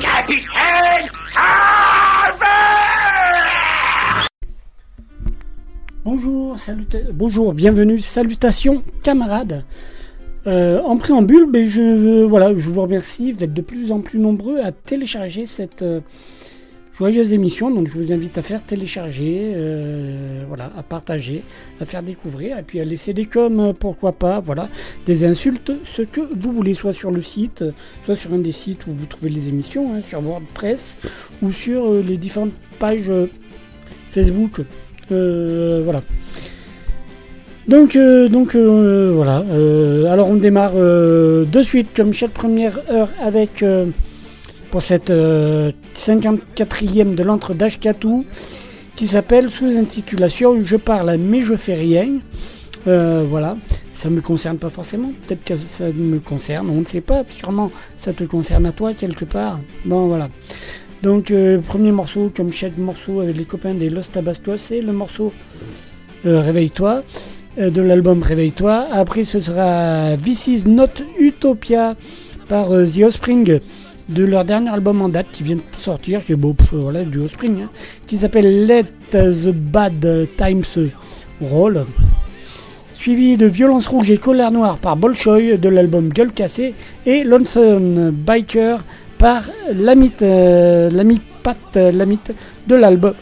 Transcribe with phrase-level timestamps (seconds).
[0.00, 1.10] Capitaine
[6.04, 9.64] Bonjour, salut, bonjour, bienvenue, salutations camarades.
[10.46, 14.18] Euh, en préambule, ben je, voilà, je vous remercie, vous êtes de plus en plus
[14.18, 16.00] nombreux à télécharger cette euh,
[16.96, 21.42] joyeuse émission, donc je vous invite à faire télécharger, euh, voilà, à partager,
[21.80, 24.68] à faire découvrir, et puis à laisser des coms, pourquoi pas, voilà,
[25.06, 27.64] des insultes, ce que vous voulez, soit sur le site,
[28.04, 30.96] soit sur un des sites où vous trouvez les émissions, hein, sur WordPress,
[31.42, 33.10] ou sur les différentes pages
[34.08, 34.60] Facebook
[35.12, 36.02] euh, voilà.
[37.66, 39.42] Donc, euh, donc euh, voilà.
[40.12, 43.64] alors on démarre de suite comme chaque première heure avec
[44.74, 48.26] pour cette 54e de l'entre d'Ashkatou
[48.96, 52.18] qui s'appelle sous intitulation Je parle mais je fais rien.
[52.84, 53.56] voilà.
[53.92, 55.12] Ça me concerne pas forcément.
[55.28, 56.70] Peut-être que ça me concerne.
[56.70, 57.22] On ne sait pas.
[57.30, 59.60] Sûrement ça te concerne à toi quelque part.
[59.84, 60.28] Bon voilà.
[61.04, 64.92] Donc, euh, premier morceau, comme chaque morceau avec les copains des Lost Tabasco, c'est le
[64.92, 65.32] morceau
[66.26, 67.04] euh, Réveille-toi,
[67.58, 68.88] euh, de l'album Réveille-toi.
[68.90, 71.94] Après, ce sera This is Not Utopia
[72.48, 73.60] par The Offspring,
[74.08, 77.20] de leur dernier album en date qui vient de sortir, qui est beau, voilà, du
[77.20, 77.70] Offspring, hein,
[78.06, 80.90] qui s'appelle Let the Bad Times
[81.40, 81.86] Roll.
[82.94, 86.74] Suivi de Violence Rouge et Colère Noire par Bolshoi de l'album Gueule Cassée
[87.04, 88.82] et Lonesome Biker
[89.18, 90.90] par l'ami euh,
[91.42, 91.92] Pat euh,
[92.66, 93.14] de l'album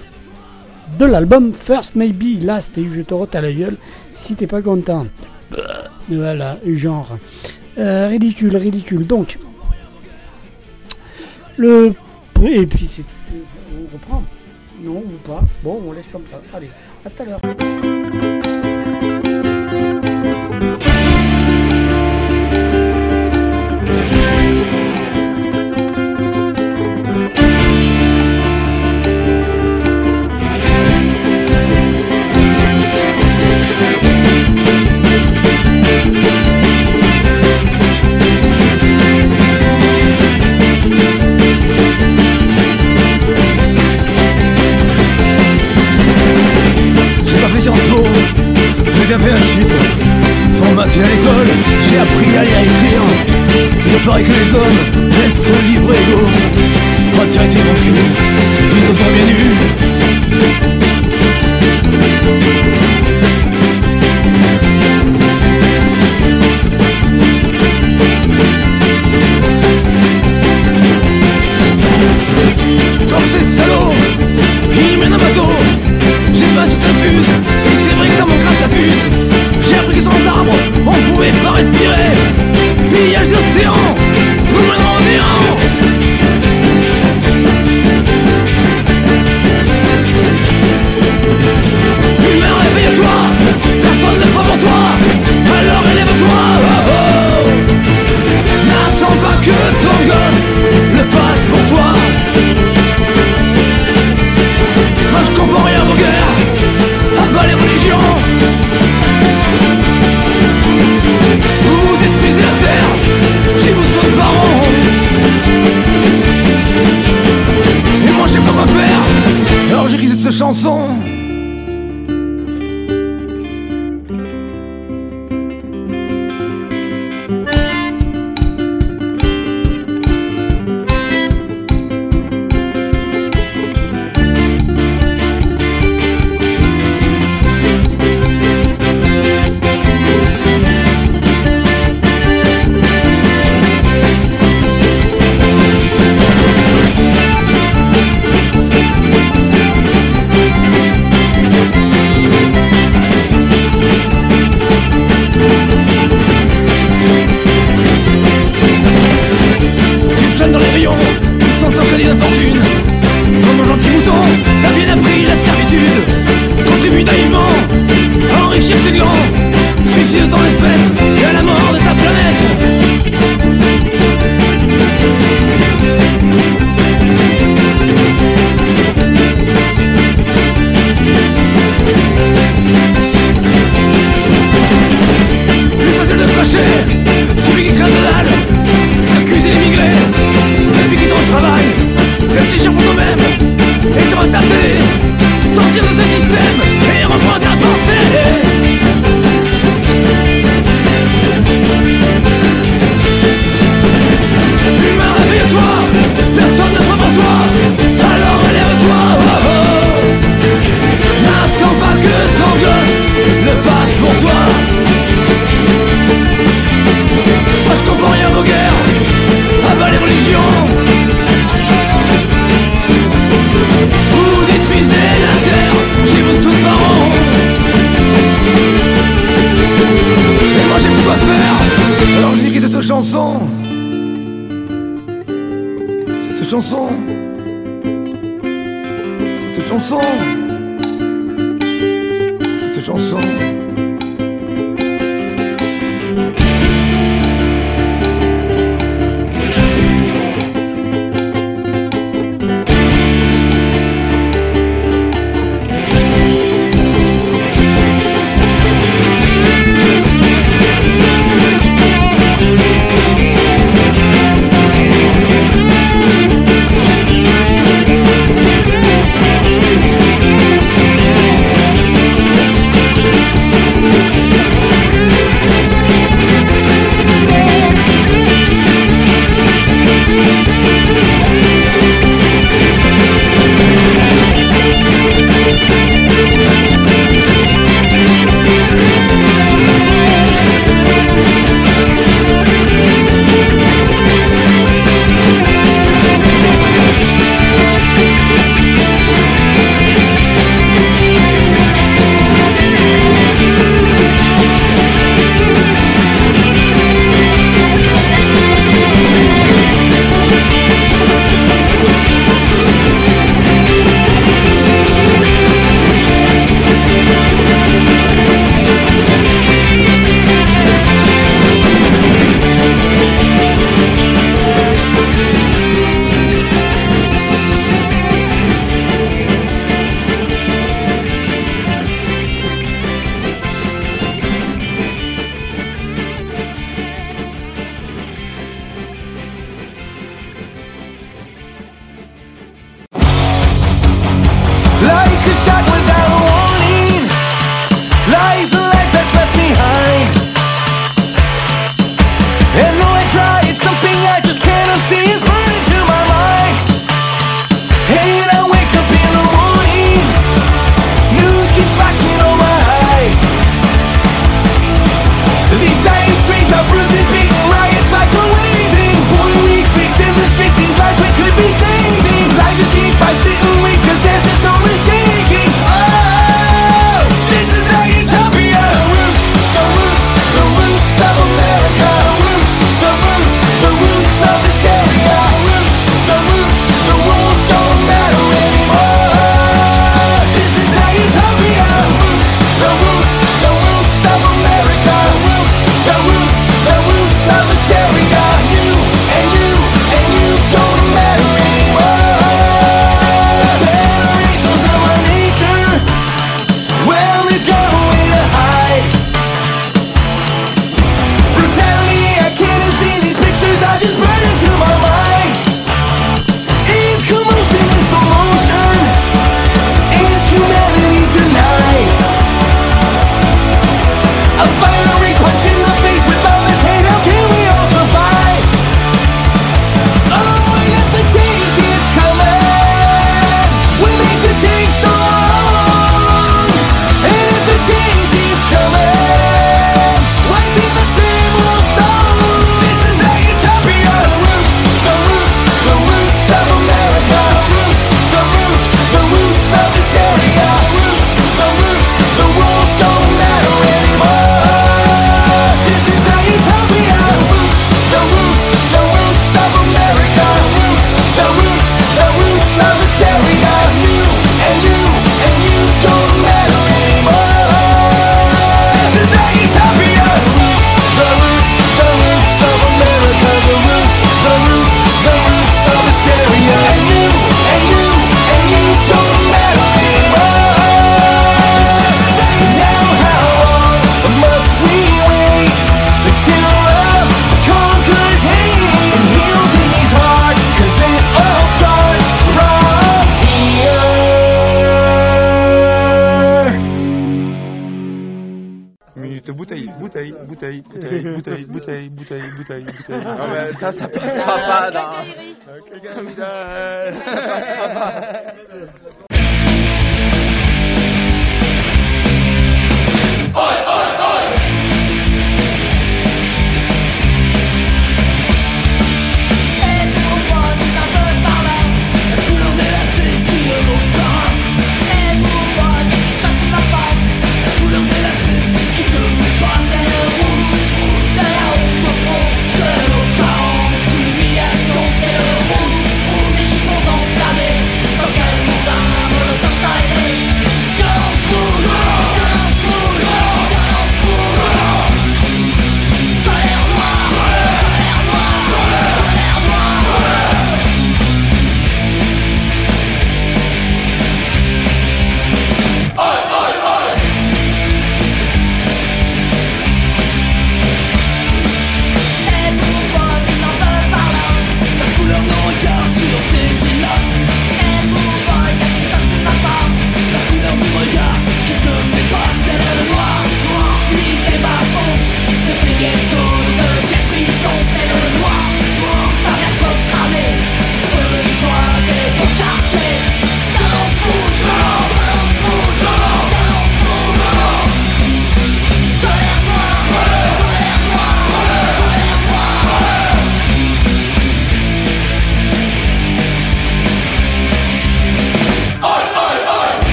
[0.99, 3.77] de l'album First Maybe Last et je te rote à la gueule
[4.15, 5.07] si t'es pas content.
[6.09, 7.19] Voilà, genre.
[7.79, 9.07] Euh, ridicule, ridicule.
[9.07, 9.39] Donc,
[11.57, 11.93] le.
[12.43, 13.05] Et puis c'est.
[13.33, 14.23] On reprend.
[14.81, 16.41] Non ou pas Bon, on laisse comme ça.
[16.55, 16.71] Allez,
[17.05, 17.41] à tout à l'heure.
[47.63, 48.03] Sciences Po,
[48.99, 49.83] j'ai bien un chiffre.
[50.55, 51.47] Formaté à l'école,
[51.89, 53.03] j'ai appris à lire et écrire.
[53.87, 54.81] Il paraît que les hommes
[55.23, 56.29] laissent libre égaux.
[57.13, 57.93] Fraternité mon cul,
[58.73, 59.51] ils nous ont bien eu.
[73.09, 73.95] Comme ces salauds,
[74.75, 75.47] ils mènent un bateau
[76.35, 77.52] j'ai pas si ça fuse
[79.67, 80.53] J'ai appris que sans arbres
[80.87, 82.13] on pouvait pas respirer.
[82.91, 83.75] Pillage d'océan
[84.53, 85.72] Nous au néant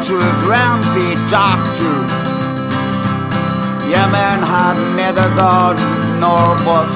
[0.00, 1.96] to a ground feet doctor.
[3.90, 5.76] Yeah, man had neither God
[6.18, 6.92] nor bus.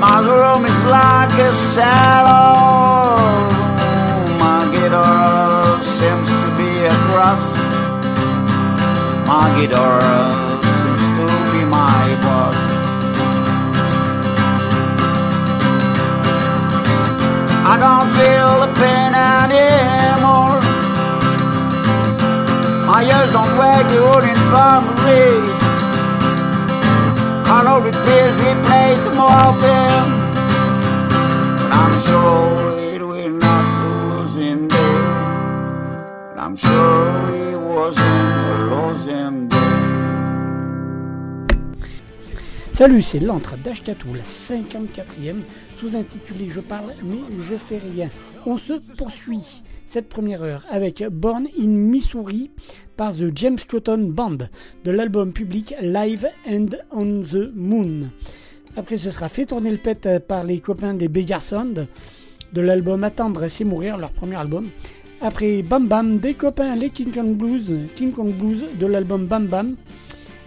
[0.00, 3.18] My room is like a cellar.
[4.38, 7.46] My guitar seems to be a cross.
[9.26, 10.00] My guitar
[10.80, 12.67] seems to be my boss.
[17.70, 20.56] I don't feel the pain anymore.
[22.88, 25.36] My ears don't wear the old infirmary.
[27.44, 30.12] I know the tears replace the morphine.
[31.60, 34.96] But I'm sure it will not losing day.
[36.38, 37.57] I'm sure it
[42.78, 45.40] Salut, c'est l'antre d'Ashkatou, la 54e,
[45.80, 48.08] sous-intitulée Je parle mais je fais rien.
[48.46, 52.52] On se poursuit cette première heure avec Born in Missouri
[52.96, 54.38] par The James Cotton Band
[54.84, 58.12] de l'album public Live and on the Moon.
[58.76, 61.88] Après, ce sera fait tourner le pet par les copains des Beggar Sound
[62.52, 64.68] de l'album Attendre c'est mourir, leur premier album.
[65.20, 69.48] Après Bam Bam, des copains les King Kong Blues, King Kong Blues de l'album Bam
[69.48, 69.74] Bam.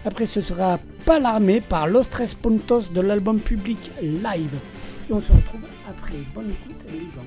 [0.06, 0.80] Après, ce sera
[1.12, 2.38] Pas l'armée par Los Tres
[2.94, 4.56] de l'album public Live.
[5.10, 6.14] Et on se retrouve après.
[6.34, 7.26] Bonne écoute, les gens.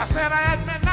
[0.00, 0.87] I said I had been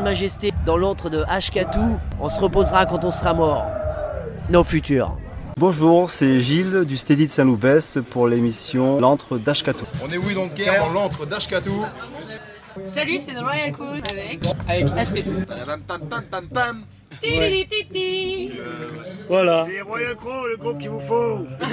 [0.00, 1.98] Majestés dans l'antre de Ashkatou.
[2.20, 3.66] On se reposera quand on sera mort.
[4.50, 5.16] Nos futurs.
[5.56, 9.84] Bonjour, c'est Gilles du Steady de Saint-Loupès pour l'émission L'antre d'Ashkatou.
[10.02, 11.84] On est oui donc guerre dans l'antre d'Ashkatou.
[12.86, 15.32] Salut, c'est The Royal Crew avec avec Ashkatou.
[15.46, 16.84] Pam pam pam pam pam.
[17.20, 18.52] Titi, titi.
[19.28, 19.66] Voilà.
[19.68, 21.46] Les Royal Crew, le groupe qu'il vous faut.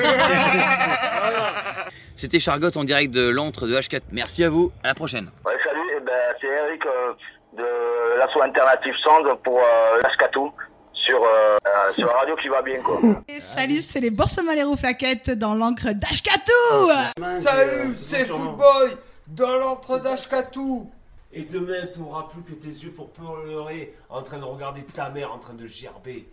[2.15, 4.01] C'était Chargotte en direct de l'antre de H4.
[4.11, 5.29] Merci à vous, à la prochaine.
[5.45, 6.11] Ouais, salut, eh ben,
[6.41, 7.13] c'est Eric euh,
[7.57, 10.51] de l'asso Alternative Song pour euh, Ashkatou
[10.93, 12.99] sur, euh, euh, sur la radio qui va bien quoi.
[13.39, 20.89] Salut, c'est les Boursemans flaquettes dans l'encre d'Ashkatou Salut, c'est Footboy dans l'antre d'Ashkatou.
[21.33, 25.09] Et demain, tu n'auras plus que tes yeux pour pleurer en train de regarder ta
[25.09, 26.27] mère en train de gerber.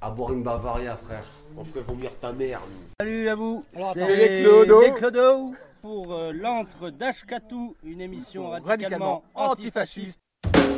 [0.00, 1.24] À boire une Bavaria, frère.
[1.56, 2.60] On ferait vomir ta mère.
[2.60, 2.88] nous.
[3.00, 3.64] Salut à vous,
[3.94, 4.80] C'est les Clodo.
[4.82, 10.20] les Clodo pour euh, l'antre d'Ashkatou, une émission Radicalement antifasciste.
[10.44, 10.77] you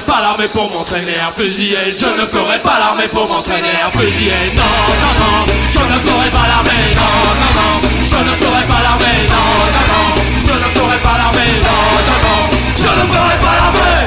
[0.00, 3.90] ferai pas l'armée pour m'entraîner à fusiller Je ne ferai pas l'armée pour m'entraîner à
[3.90, 4.62] fusiller Non,
[5.02, 9.28] non, non Je ne ferai pas l'armée Non, non, non Je ne ferai pas l'armée
[9.28, 10.06] Non, non, non
[10.46, 12.40] Je ne ferai pas l'armée Non, non, non
[12.76, 14.00] Je ne ferai pas l'armée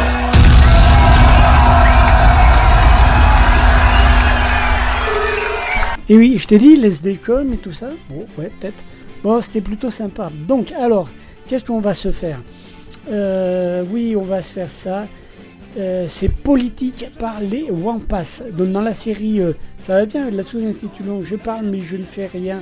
[6.10, 7.88] Et oui, je t'ai dit, les décon et tout ça.
[8.10, 8.84] Bon, ouais, peut-être.
[9.24, 10.30] Bon, c'était plutôt sympa.
[10.48, 11.08] Donc, alors,
[11.48, 12.42] qu'est-ce qu'on va se faire?
[13.10, 15.08] Euh, Oui, on va se faire ça.
[15.78, 18.44] Euh, c'est politique par les Wampas.
[18.52, 22.04] Donc, dans la série, euh, ça va bien, la sous-intitulons Je parle, mais je ne
[22.04, 22.62] fais rien.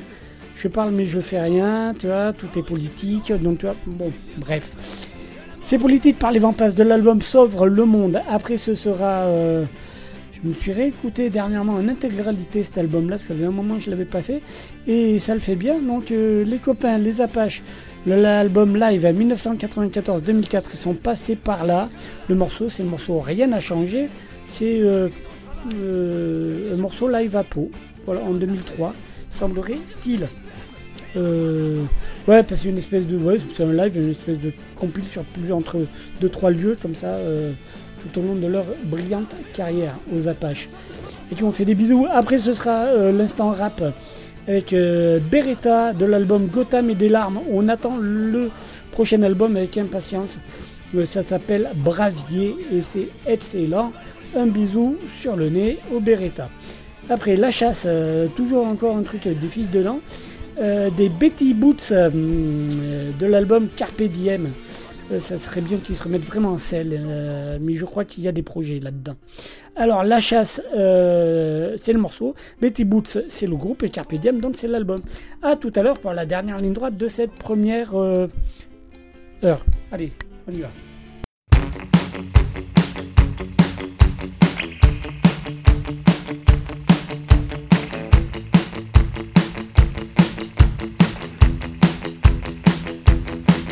[0.56, 1.94] Je parle, mais je fais rien.
[1.98, 3.34] Tu vois, tout est politique.
[3.34, 4.76] Donc, tu vois, bon, bref.
[5.62, 8.22] C'est politique par les Wampas de l'album Sauve le monde.
[8.30, 9.26] Après, ce sera.
[9.26, 9.66] euh,
[10.44, 13.76] je me suis réécouté dernièrement en intégralité cet album-là, parce que ça faisait un moment
[13.76, 14.42] que je ne l'avais pas fait,
[14.88, 15.80] et ça le fait bien.
[15.80, 17.62] Donc les copains, les Apaches,
[18.06, 21.90] l'album live à 1994-2004, ils sont passés par là.
[22.28, 24.10] Le morceau, c'est le morceau Rien n'a changé.
[24.54, 25.10] C'est euh,
[25.74, 27.72] euh, un morceau live à Pau,
[28.06, 28.94] voilà, en 2003,
[29.32, 30.28] semblerait-il.
[31.16, 31.84] Euh,
[32.28, 33.18] ouais, parce que c'est une espèce de.
[33.18, 35.78] Ouais, c'est un live, une espèce de compile sur plus entre
[36.22, 37.18] 2-3 lieux, comme ça,
[38.02, 40.70] tout au long de leur brillante carrière aux Apaches.
[41.32, 42.08] Et puis on fait des bisous.
[42.10, 43.82] Après, ce sera l'instant rap
[44.48, 47.40] avec euh, Beretta de l'album Gotham et des larmes.
[47.52, 48.50] On attend le
[48.92, 50.38] prochain album avec impatience.
[50.96, 53.94] Euh, ça s'appelle Brasier et c'est excellent.
[54.36, 56.50] Un bisou sur le nez au Beretta.
[57.10, 60.00] Après, la chasse, euh, toujours encore un truc avec des fils dedans.
[60.96, 64.52] Des Betty Boots de l'album Carpe Diem.
[65.12, 68.24] Euh, ça serait bien qu'ils se remettent vraiment en selle, euh, mais je crois qu'il
[68.24, 69.16] y a des projets là-dedans.
[69.76, 72.36] Alors, La Chasse, euh, c'est le morceau.
[72.62, 73.84] Betty Boots, c'est le groupe.
[73.84, 75.02] Et Carpe Diem, donc c'est l'album.
[75.42, 79.66] À tout à l'heure pour la dernière ligne droite de cette première heure.
[79.92, 80.14] Allez,
[80.48, 80.70] on y va.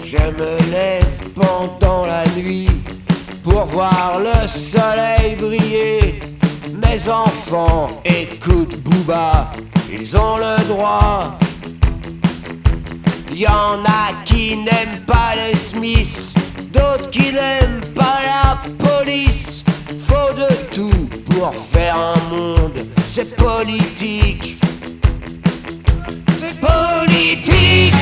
[0.04, 2.68] Je me lève pendant la nuit
[3.44, 6.20] pour voir le soleil briller.
[6.74, 9.52] Mes enfants écoutent Booba,
[9.92, 11.38] ils ont le droit.
[13.34, 16.34] Y en a qui n'aiment pas les Smiths,
[16.74, 19.64] d'autres qui n'aiment pas la police.
[20.00, 24.58] Faut de tout pour faire un monde, c'est politique.
[26.40, 27.94] C'est politique.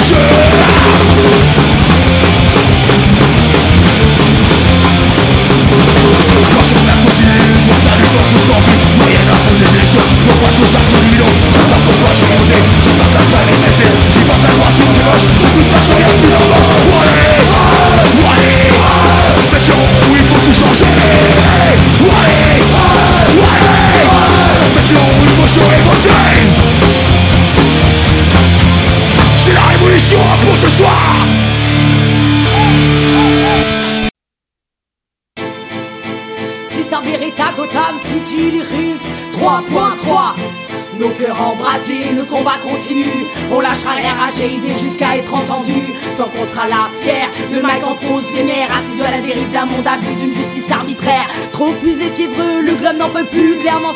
[0.00, 0.27] Faut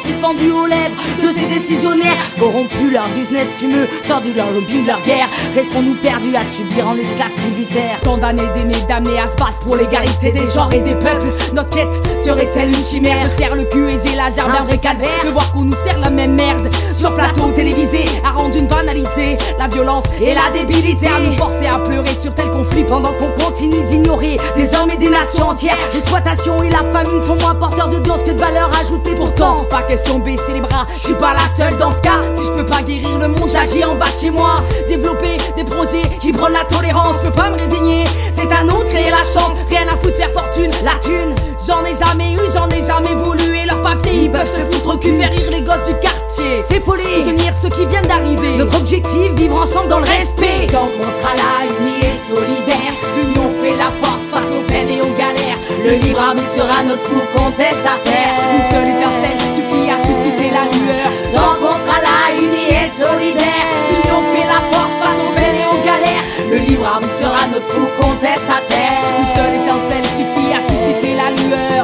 [0.03, 2.17] suspendu aux lèvres de ces décisionnaires.
[2.39, 5.29] Corrompus leur business fumeux Tordu leur lobbying, leur guerre.
[5.55, 7.99] Resterons-nous perdus à subir en esclaves tributaires?
[8.05, 11.33] Condamnés, d'aimer, damnés à se battre pour l'égalité des genres et des peuples.
[11.55, 13.25] Notre quête serait-elle une chimère?
[13.25, 15.25] Je serre le cul et j'ai d'un vrai calvaire.
[15.25, 16.69] De voir qu'on nous sert la même merde
[17.03, 21.67] sur plateau télévisé a rendu une banalité la violence et la débilité à nous forcer
[21.67, 25.77] à pleurer sur tel conflit pendant qu'on continue d'ignorer des hommes et des nations entières.
[25.95, 29.17] L'exploitation et la famine sont moins porteurs d'audience que de valeur ajoutée.
[29.17, 32.23] Pourtant pas question de baisser les bras je suis pas la seule dans ce cas.
[32.37, 34.63] Si je peux pas guérir le monde j'agis en bas de chez moi.
[34.89, 38.79] Développer des projets qui prennent la tolérance je peux pas me résigner c'est à nous
[38.79, 39.59] de créer la chance.
[39.69, 41.35] Rien à foutre faire fortune la thune.
[41.67, 44.99] J'en ai jamais eu j'en ai jamais voulu leurs papiers ils peuvent se foutre au
[44.99, 46.63] cul faire rire les gosses du quartier.
[46.69, 47.03] C'est poli.
[47.03, 48.57] Soutenir ceux qui viennent d'arriver.
[48.57, 50.67] Notre objectif vivre ensemble dans le respect.
[50.71, 55.01] Tant qu'on sera là unis et solidaires l'union fait la force face aux peines et
[55.01, 55.61] aux galères.
[55.85, 58.35] Le libre arbitre sera notre fou contestataire.
[58.57, 61.09] Une seule étincelle suffit à susciter la lueur.
[61.33, 65.69] Tant qu'on sera là unis et solidaires l'union fait la force face aux peines et
[65.73, 66.27] aux galères.
[66.51, 69.01] Le libre arbitre sera notre fou contestataire.
[69.21, 70.02] Une seule étincelle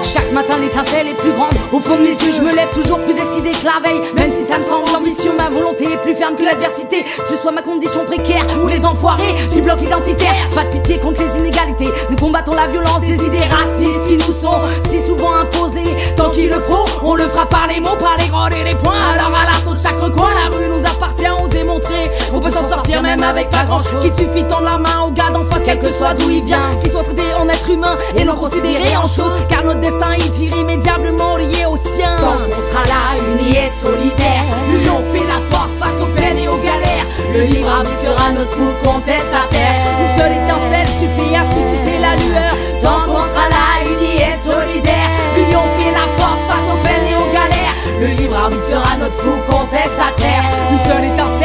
[0.03, 1.53] chaque matin l'étincelle est plus grande.
[1.73, 4.01] Au fond de mes yeux je me lève toujours plus décidé que la veille.
[4.15, 7.03] Même si ça me semble ambitieux ma volonté est plus ferme que l'adversité.
[7.03, 10.35] Que ce soit ma condition précaire ou les enfoirés du bloc identitaire.
[10.55, 11.89] Pas de pitié contre les inégalités.
[12.11, 15.95] Nous combattons la violence des idées racistes qui nous sont si souvent imposées.
[16.17, 18.75] Tant qu'il le faut on le fera par les mots par les grands et les
[18.75, 18.97] points.
[19.15, 22.11] Alors à l'assaut de chaque recoin la rue nous appartient on s'est montré.
[22.33, 25.03] On peut s'en sortir même avec pas grand chose qu'il suffit de tendre la main
[25.07, 26.77] au gars d'en face quel que soit d'où il vient.
[26.81, 29.33] Qu'il soit traité en être humain et non considéré en chose
[29.65, 32.17] notre destin est irrémédiablement lié au sien.
[32.21, 36.49] Tant qu'on sera là unis et solidaires l'union fait la force face aux peines et
[36.49, 37.07] aux galères.
[37.33, 39.83] Le libre arbitre sera notre fou contestataire.
[40.01, 42.53] Une seule étincelle suffit à susciter la lueur.
[42.83, 47.17] Tant qu'on sera là unis et solidaires l'union fait la force face aux peines et
[47.17, 47.75] aux galères.
[48.01, 50.45] Le libre arbitre sera notre fou contestataire.
[50.73, 51.38] Une seule étincelle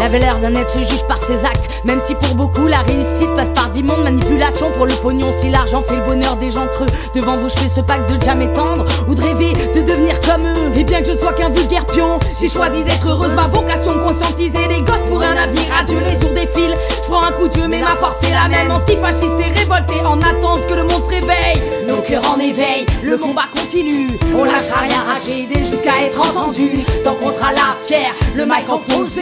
[0.00, 3.34] la valeur d'un être se juge par ses actes même si pour beaucoup la réussite
[3.36, 6.86] passe par d'immondes manipulations pour le pognon si l'argent fait le bonheur des gens creux
[7.14, 10.46] devant vous je fais ce pacte de jamais tendre ou de rêver de devenir comme
[10.46, 13.46] eux et bien que je ne sois qu'un vulgaire pion j'ai choisi d'être heureuse ma
[13.46, 16.76] vocation conscientiser les gosses pour un avenir adieu les jours défilent
[17.08, 18.70] prends un coup de mais ma force est la même.
[18.70, 21.62] Antifasciste et révolté en attente que le monde se réveille.
[21.86, 24.10] Nos cœurs en éveil, le combat continue.
[24.36, 26.84] On lâchera rien, rager aider jusqu'à être entendu.
[27.02, 29.18] Tant qu'on sera là, fier, le mic en pose.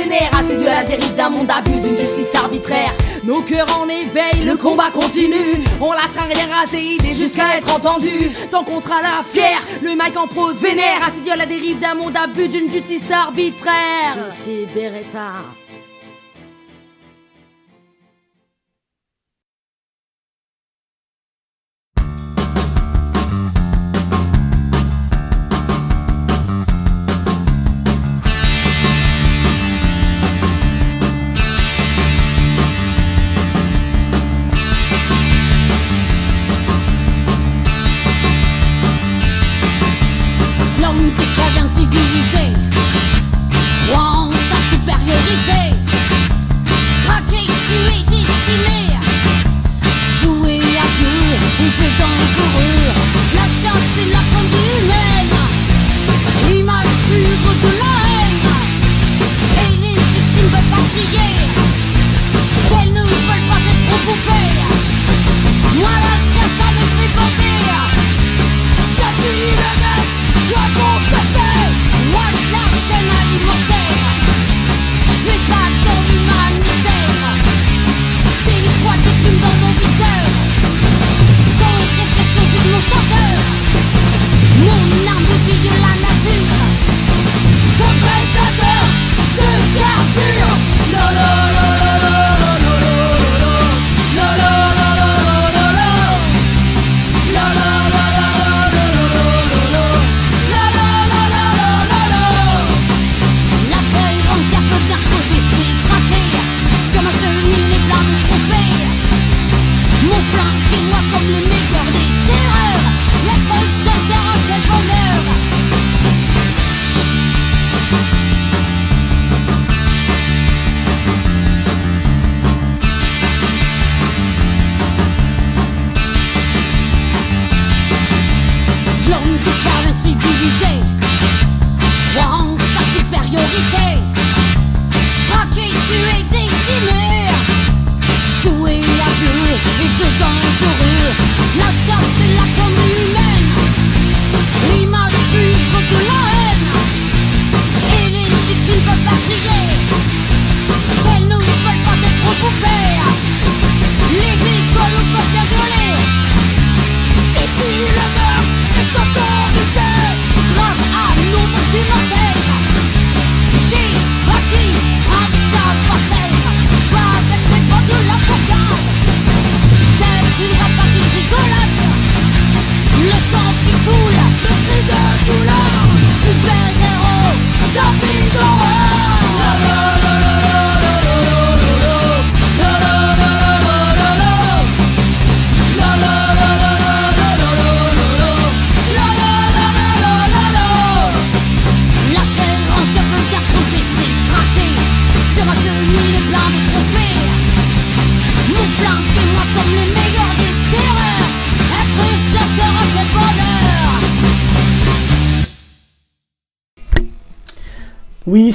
[0.46, 2.92] De la dérive d'un monde abus, d'une justice arbitraire.
[3.24, 5.62] Nos cœurs en éveil, le combat continue.
[5.80, 8.30] On lâchera rien, raser idée jusqu'à être entendu.
[8.50, 11.06] Tant qu'on sera là, fier, le mic en prose vénère.
[11.06, 14.16] Assis à la dérive d'un monde abus, d'une justice arbitraire.
[14.16, 15.65] Je Beretta.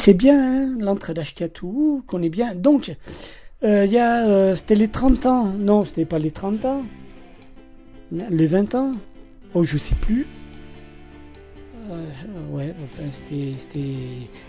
[0.01, 2.55] C'est bien, hein, l'entrée d'Ashkatou, qu'on est bien.
[2.55, 2.95] Donc,
[3.63, 5.53] euh, il y a, euh, c'était les 30 ans.
[5.59, 6.83] Non, c'était pas les 30 ans.
[8.11, 8.93] Les 20 ans.
[9.53, 10.25] Oh, je sais plus.
[11.91, 12.03] Euh,
[12.49, 13.79] ouais, enfin, c'était,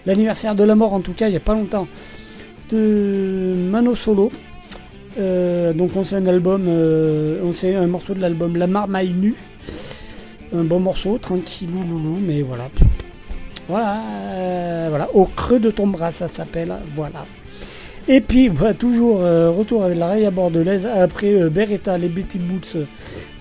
[0.07, 1.87] l'anniversaire de la mort, en tout cas, il y a pas longtemps,
[2.71, 4.33] de Mano Solo.
[5.19, 9.37] Donc, on fait un album, on fait un morceau de l'album La Marmaille Nue.
[10.55, 12.71] Un bon morceau, tranquillou, loulou, mais voilà.
[13.69, 14.03] Voilà,
[14.35, 17.25] euh, voilà, au creux de ton bras, ça s'appelle, voilà.
[18.09, 22.09] Et puis, bah, toujours euh, retour avec la raille à bordelaise, après euh, Beretta, les
[22.09, 22.85] Betty Boots, euh,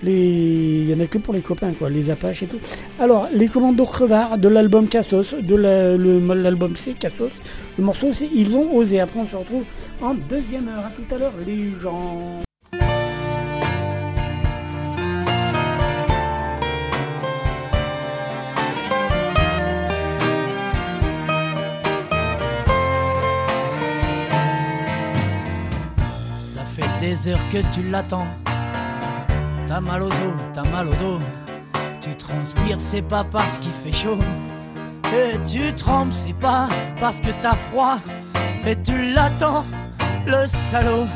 [0.04, 2.60] il y en a que pour les copains, quoi, les Apaches et tout.
[3.00, 7.32] Alors, les commandos crevards de l'album Cassos, de l'album C, Cassos,
[7.76, 9.00] le morceau c'est Ils ont osé.
[9.00, 9.64] Après, on se retrouve
[10.00, 10.86] en deuxième heure.
[10.86, 12.42] À tout à l'heure, les gens.
[27.28, 28.26] Heures que tu l'attends.
[29.66, 31.18] T'as mal aux os, t'as mal au dos.
[32.00, 34.18] Tu transpires, c'est pas parce qu'il fait chaud.
[35.14, 36.68] Et tu trembles, c'est pas
[37.00, 37.98] parce que t'as froid.
[38.64, 39.64] Mais tu l'attends,
[40.26, 41.06] le salaud.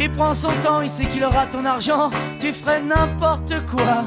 [0.00, 2.10] Il prend son temps, il sait qu'il aura ton argent.
[2.40, 4.04] Tu ferais n'importe quoi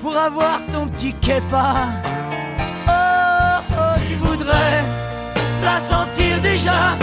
[0.00, 1.74] pour avoir ton petit képa.
[2.88, 4.82] Oh, oh, tu voudrais
[5.62, 6.96] la sentir déjà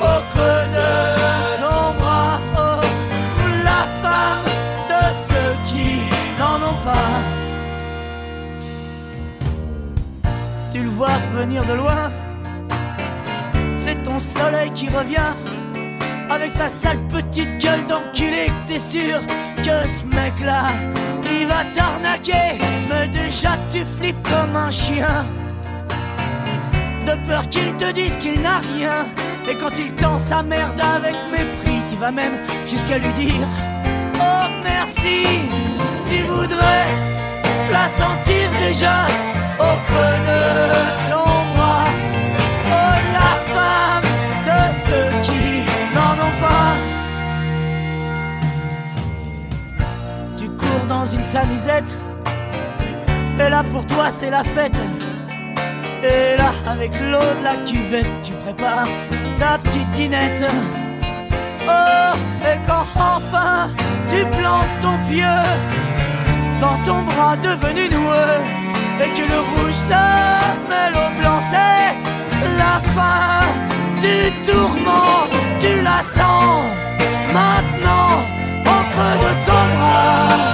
[0.00, 1.51] au creux de
[10.72, 12.10] Tu le vois venir de loin,
[13.76, 15.34] c'est ton soleil qui revient.
[16.30, 19.20] Avec sa sale petite gueule d'enculé, t'es sûr
[19.58, 20.68] que ce mec-là,
[21.30, 22.58] il va t'arnaquer.
[22.88, 25.26] Mais déjà tu flippes comme un chien.
[27.04, 29.04] De peur qu'il te dise qu'il n'a rien.
[29.50, 33.46] Et quand il tend sa merde avec mépris, tu vas même jusqu'à lui dire
[34.14, 35.26] Oh merci,
[36.06, 36.86] tu voudrais
[37.70, 39.06] la sentir déjà
[39.60, 39.76] Oh
[43.12, 44.08] la femme
[44.48, 45.44] de ceux qui
[45.94, 46.74] n'en ont pas.
[50.38, 51.98] Tu cours dans une samisette,
[53.38, 54.80] et là pour toi c'est la fête.
[56.04, 58.88] Et là, avec l'eau de la cuvette, tu prépares
[59.38, 60.44] ta petite dînette.
[61.64, 63.70] Oh, et quand enfin
[64.08, 65.22] tu plantes ton pied
[66.60, 68.61] dans ton bras devenu noueux,
[69.02, 70.02] et que le rouge se
[70.68, 71.96] mêle au blanc, c'est
[72.62, 73.46] la fin
[74.00, 75.26] du tourment.
[75.58, 76.64] Tu la sens
[77.32, 78.20] maintenant
[78.64, 80.51] au creux ton bras.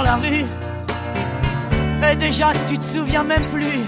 [0.00, 0.46] La rue.
[2.10, 3.84] Et déjà tu te souviens même plus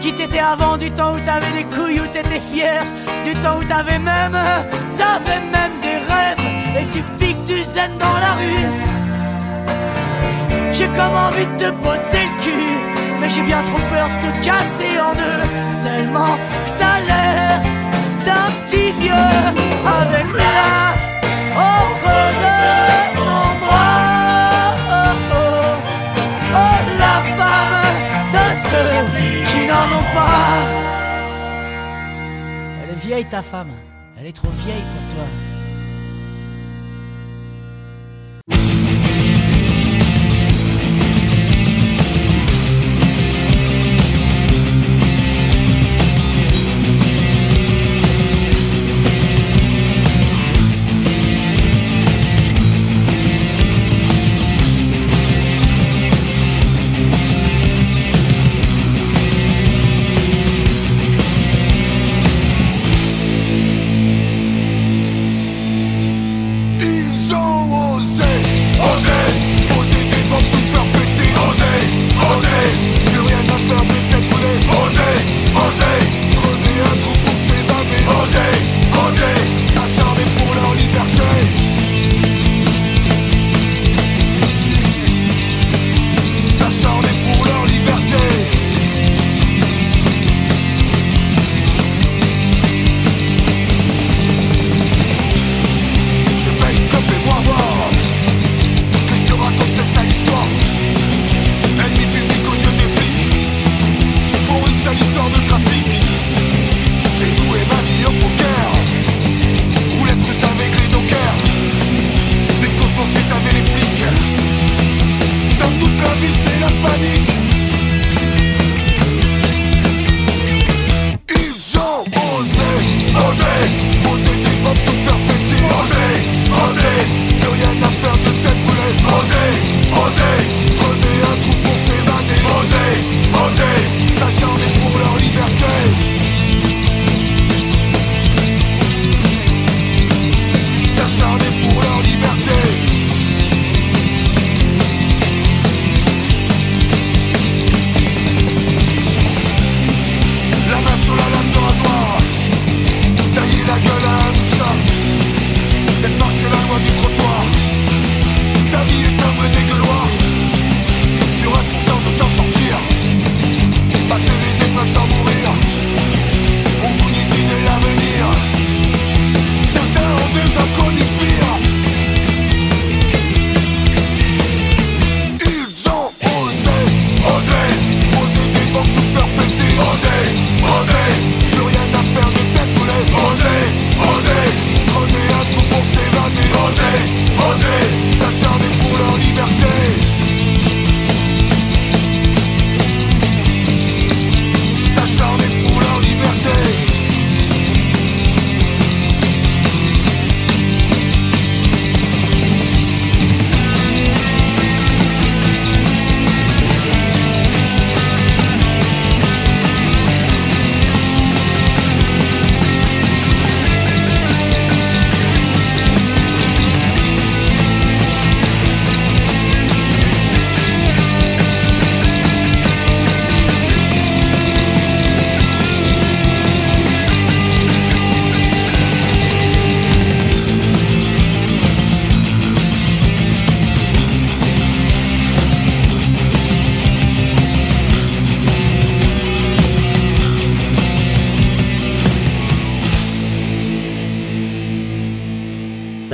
[0.00, 2.82] qui t'étais avant du temps où t'avais des couilles, où t'étais fier,
[3.24, 4.38] du temps où t'avais même,
[4.96, 6.46] t'avais même des rêves.
[6.78, 8.68] Et tu piques du zen dans la rue.
[10.72, 12.70] J'ai comme envie de te botter le cul,
[13.20, 15.42] mais j'ai bien trop peur de te casser en deux,
[15.82, 17.60] tellement que t'as l'air
[18.24, 19.28] d'un petit vieux
[20.00, 21.09] avec la
[33.10, 33.72] vieille ta femme,
[34.16, 35.49] elle est trop vieille pour toi.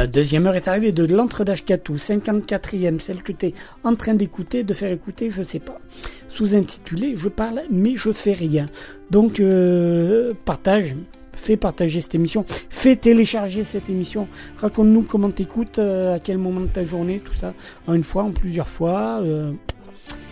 [0.07, 4.15] La deuxième heure est arrivée de l'entre d'Ashkatou, 54e, celle que tu es en train
[4.15, 5.81] d'écouter, de faire écouter, je sais pas.
[6.29, 8.67] Sous-intitulé Je parle mais je fais rien.
[9.11, 10.95] Donc euh, partage,
[11.35, 14.29] fais partager cette émission, fais télécharger cette émission,
[14.59, 17.53] raconte-nous comment t'écoutes, euh, à quel moment de ta journée, tout ça,
[17.89, 19.19] en une fois, en plusieurs fois.
[19.25, 19.51] euh,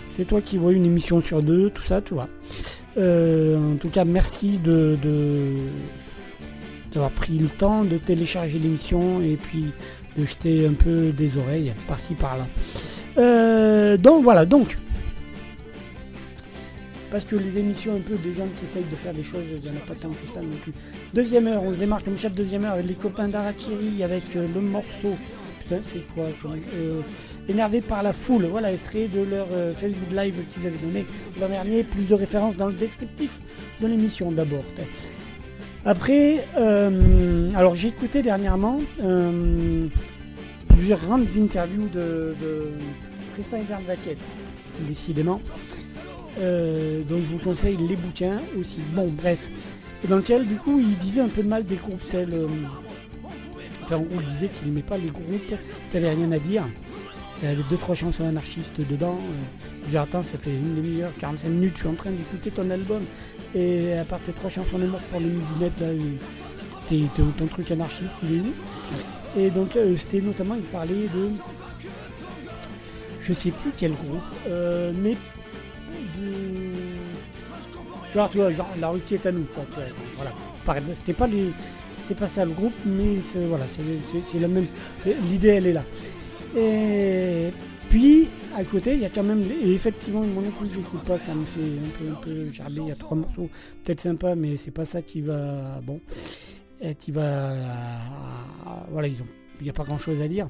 [0.08, 2.28] c'est toi qui vois une émission sur deux, tout ça, tu vois.
[2.96, 4.96] Euh, en tout cas, merci de-
[6.94, 9.66] d'avoir pris le temps de télécharger l'émission et puis
[10.16, 12.46] de jeter un peu des oreilles par-ci par-là.
[13.18, 14.78] Euh, donc voilà, donc.
[17.10, 19.62] Parce que les émissions un peu des gens qui essayent de faire des choses, il
[19.62, 20.72] n'y en a pas tant que ça non plus.
[21.12, 24.46] Deuxième heure, on se démarre comme chaque deuxième heure avec les copains d'Arakiri avec euh,
[24.52, 25.16] le morceau.
[25.62, 26.24] Putain, c'est quoi
[26.74, 27.00] euh,
[27.48, 29.46] Énervé par la foule, voilà, extrait de leur
[29.78, 31.06] Facebook Live qu'ils avaient donné
[31.40, 31.82] l'an dernier.
[31.84, 33.40] Plus de références dans le descriptif
[33.80, 34.64] de l'émission d'abord.
[35.86, 39.86] Après, euh, alors j'ai écouté dernièrement euh,
[40.68, 42.72] plusieurs grandes interviews de, de
[43.32, 44.18] Tristan Vaquette,
[44.88, 45.42] décidément.
[46.40, 48.80] Euh, donc je vous conseille les bouquins aussi.
[48.94, 49.50] Bon, bref.
[50.02, 52.34] Et dans lequel, du coup, il disait un peu de mal des groupes tels.
[53.82, 56.64] enfin, il disait qu'il n'aimait pas les groupes, qu'il n'avait rien à dire.
[57.42, 59.18] Il y avait deux, trois chansons anarchistes dedans.
[59.18, 62.70] Euh, J'ai attends, ça fait une demi-heure, 45 minutes, je suis en train d'écouter ton
[62.70, 63.02] album.
[63.54, 67.06] Et à part tes trois chansons de mort pour les midinettes, là, euh,
[67.38, 68.52] ton truc anarchiste, il est où?
[69.36, 71.30] Et donc, euh, c'était notamment, il parlait de.
[73.22, 76.32] Je sais plus quel groupe, euh, mais de.
[78.14, 79.64] Genre, tu vois, genre la rue qui est à nous, quoi.
[79.70, 80.30] tu vois,
[80.64, 80.80] voilà.
[80.94, 81.52] C'était pas les.
[81.98, 83.16] C'était pas ça le groupe, mais
[83.48, 83.64] voilà,
[84.30, 84.66] c'est la même.
[85.30, 85.84] L'idée elle est là.
[86.56, 87.50] Et
[87.90, 89.44] puis à côté, il y a quand même.
[89.62, 92.46] Et effectivement, mon écoute, je n'écoute pas, ça me fait un peu, un peu.
[92.70, 93.48] Il y a trois morceaux,
[93.84, 95.80] peut-être sympa, mais c'est pas ça qui va.
[95.84, 96.00] Bon.
[96.80, 97.52] Et qui va.
[98.90, 99.26] Voilà, ils ont.
[99.60, 100.48] Il n'y a pas grand chose à dire.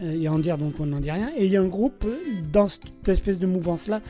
[0.00, 1.30] Euh, Et à en dire, donc on n'en dit rien.
[1.36, 2.16] Et il y a un groupe euh,
[2.52, 4.00] dans cette espèce de mouvance-là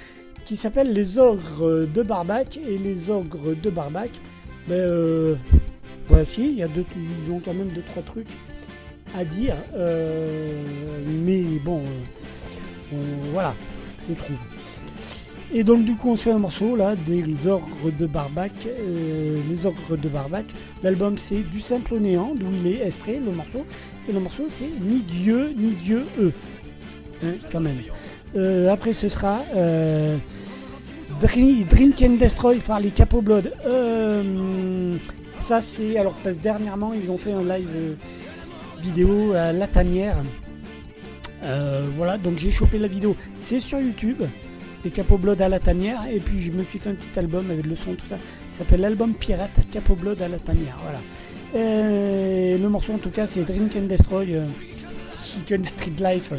[0.44, 2.58] qui s'appelle les Ogres de Barbac.
[2.58, 4.10] Et les Ogres de Barbac,
[4.68, 5.36] ben, euh,
[6.38, 6.84] il y a deux,
[7.26, 8.28] ils ont quand même deux, trois trucs
[9.16, 9.56] à dire.
[9.74, 10.62] euh,
[11.24, 11.82] mais bon, euh,
[13.32, 13.54] voilà,
[14.08, 14.36] je trouve.
[15.52, 19.40] Et donc du coup on se fait un morceau là des Ogres de Barbac, euh,
[19.50, 20.44] les Ogres de Barbac.
[20.84, 23.66] L'album c'est du simple néant, d'où il est extrait le morceau.
[24.08, 26.32] Et le morceau c'est ni Dieu ni Dieu eux.
[27.24, 27.78] Hein, quand même.
[28.36, 30.16] Euh, après ce sera euh,
[31.20, 33.52] Dri- Drink and Destroy par les Capo Blood.
[33.66, 34.96] Euh,
[35.44, 37.96] ça c'est alors parce que dernièrement ils ont fait un live
[38.80, 40.16] vidéo à La Tanière.
[41.42, 43.16] Euh, voilà, donc j'ai chopé la vidéo.
[43.38, 44.22] C'est sur YouTube,
[44.84, 47.50] les Capo Blood à la tanière, et puis je me suis fait un petit album
[47.50, 48.16] avec le son, tout ça.
[48.52, 50.76] Ça s'appelle l'album Pirate Capo Blood à la tanière.
[50.82, 51.00] Voilà.
[51.56, 54.46] Euh, le morceau en tout cas c'est Drink and Destroy, euh,
[55.64, 56.32] Street Life.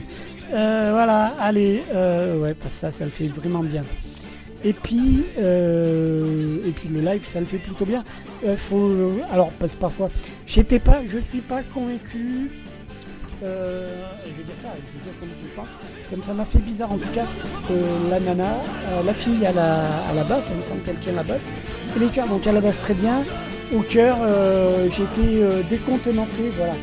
[0.53, 3.83] Euh, voilà, allez, ouais, ça, ça le fait vraiment bien.
[4.63, 8.03] Et puis, et puis le live, ça le fait plutôt bien.
[8.57, 10.11] Faut, alors, parce que parfois,
[10.45, 12.51] j'étais pas, je suis pas convaincu.
[13.41, 13.47] Je
[14.37, 16.11] vais dire ça, je vais dire comme je.
[16.15, 17.25] Comme ça m'a fait bizarre en tout cas.
[18.09, 18.49] la nana,
[18.91, 21.45] euh, la fille à la, à la basse, elle me semble qu'elle tient la basse.
[21.95, 23.23] Et les chœurs, donc à la basse très bien.
[23.73, 26.73] Au cœur, euh, j'ai été euh, décontenancé, voilà.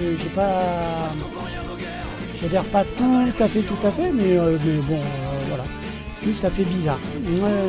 [0.00, 1.10] Je- J'ai pas.
[2.40, 4.34] J'adhère pas tout à fait, tout à fait, mais,
[4.64, 4.98] mais bon,
[5.48, 5.64] voilà.
[6.24, 6.98] Juste, ça fait bizarre.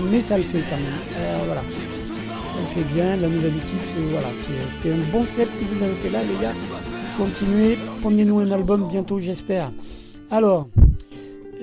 [0.09, 0.99] Mais ça le fait quand même.
[1.45, 1.61] Voilà.
[1.61, 5.95] Ça le fait bien, la nouvelle équipe, c'est voilà, un bon set que vous avez
[5.95, 6.53] fait là, les gars.
[7.17, 9.71] Continuez, prenez-nous un album bientôt, j'espère.
[10.29, 10.67] Alors,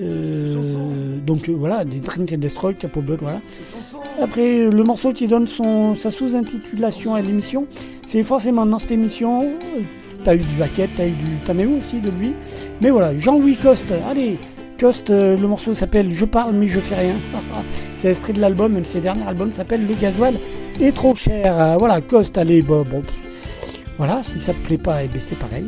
[0.01, 3.41] euh, donc euh, voilà, des Drink and Destroy, Capo Blood, voilà.
[4.21, 7.67] Après, le morceau qui donne son, sa sous-intitulation à l'émission,
[8.07, 9.81] c'est forcément dans cette émission, euh,
[10.23, 11.63] t'as eu du Vaquette, t'as eu du...
[11.63, 12.33] Eu aussi de lui.
[12.81, 14.37] Mais voilà, Jean-Louis Coste, allez
[14.79, 17.15] Coste, le morceau s'appelle Je parle mais je fais rien.
[17.95, 20.35] c'est extrait de l'album, un ses derniers albums s'appelle Le gasoil
[20.79, 21.75] est trop cher.
[21.77, 23.01] Voilà, Coste, allez, bon, bon.
[23.99, 25.65] Voilà, si ça te plaît pas, eh ben, c'est pareil.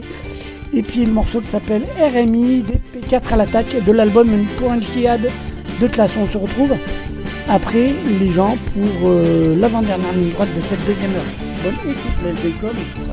[0.73, 5.29] Et puis le morceau qui s'appelle RMI, DP4 à l'attaque de l'album Pour un djihad
[5.81, 6.13] de classe.
[6.17, 6.73] On se retrouve
[7.49, 11.25] après les gens pour euh, l'avant-dernière ligne droite de cette deuxième heure.
[11.61, 12.71] Bonne écoute,
[13.03, 13.10] les.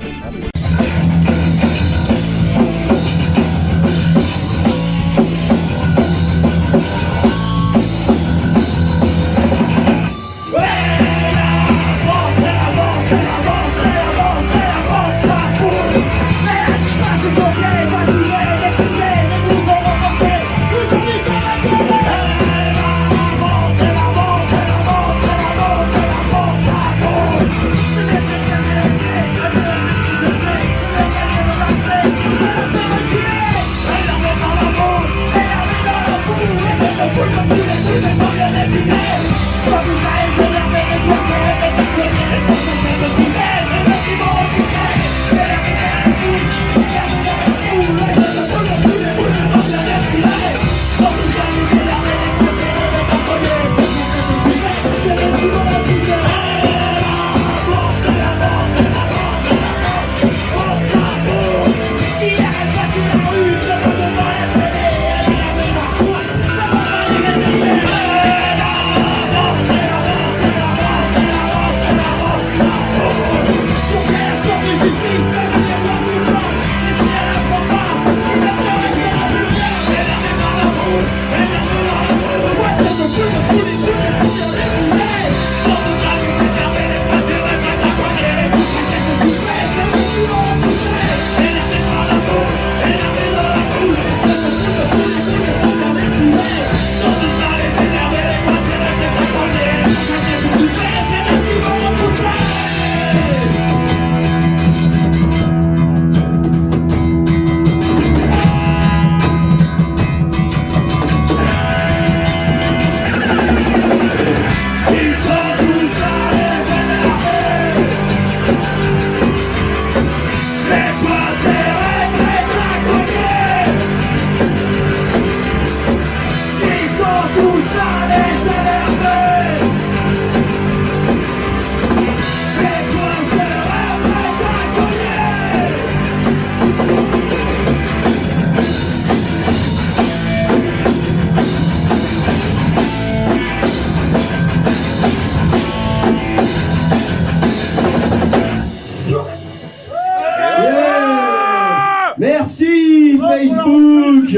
[152.18, 154.36] Merci Facebook.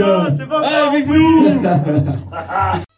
[0.62, 1.62] Avec nous.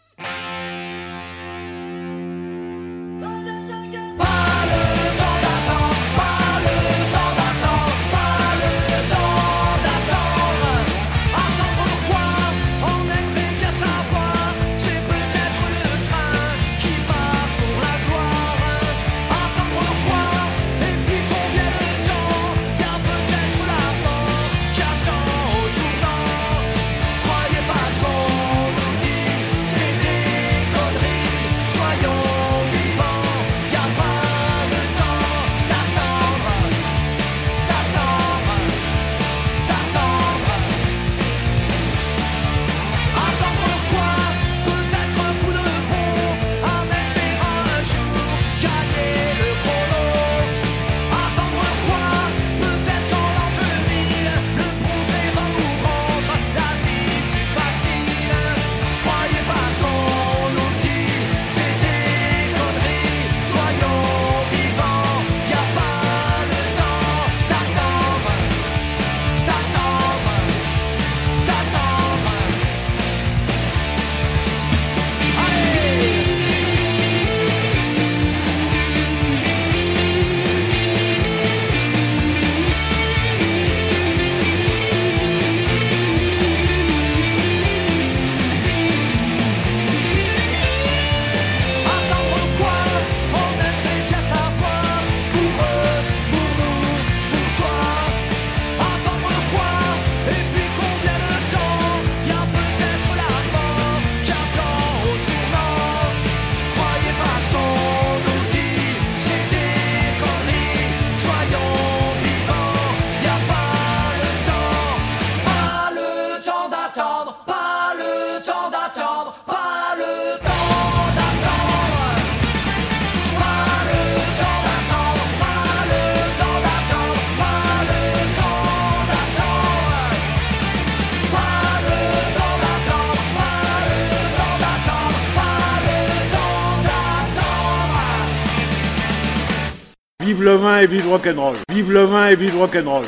[140.42, 141.56] Vive le vin et vive rock'n'roll.
[141.68, 143.04] Vive le vin et vive rock'n'roll.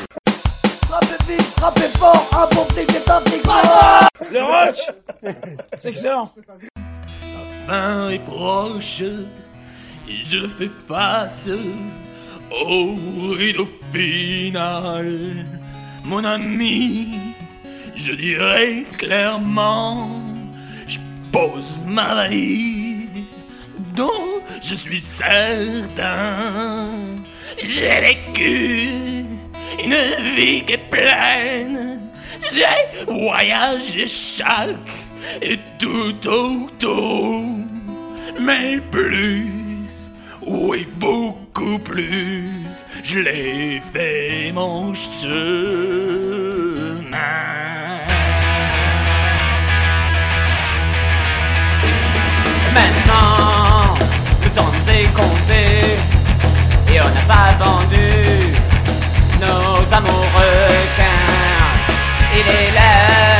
[0.87, 3.41] Frappez vite, frappez fort, un bon flic est un flic.
[4.31, 4.75] Le rock
[5.81, 6.31] C'est excellent.
[7.67, 11.49] La fin est proche et je fais face
[12.51, 12.95] au
[13.33, 15.45] rideau final.
[16.05, 17.19] Mon ami,
[17.97, 20.21] je dirais clairement,
[20.87, 20.99] je
[21.33, 22.74] pose ma valise
[24.65, 26.89] je suis certain.
[27.57, 28.89] J'ai vécu
[29.83, 29.95] une
[30.35, 31.99] vie qui est pleine.
[32.51, 32.65] J'ai
[33.05, 34.95] voyagé chaque
[35.41, 37.43] et tout autour.
[38.39, 40.09] Mais plus,
[40.45, 42.49] oui, beaucoup plus,
[43.03, 46.05] je l'ai fait mon chemin.
[57.27, 58.53] pas vendu
[59.39, 61.33] nos amoureux requins.
[62.33, 63.34] Il est l'heure.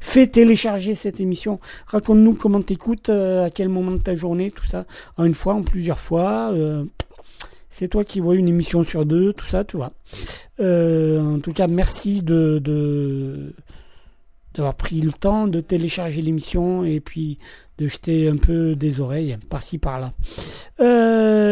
[0.00, 1.60] Fais télécharger cette émission.
[1.86, 4.84] Raconte-nous comment t'écoutes, euh, à quel moment de ta journée, tout ça.
[5.16, 6.50] En une fois, en plusieurs fois.
[6.52, 6.84] euh,
[7.68, 9.92] c'est toi qui vois une émission sur deux, tout ça, tu vois.
[10.60, 13.52] Euh, en tout cas, merci de,
[14.54, 17.38] d'avoir pris le temps de télécharger l'émission et puis
[17.76, 20.12] de jeter un peu des oreilles par-ci par-là.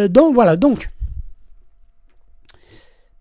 [0.08, 0.88] Donc voilà, donc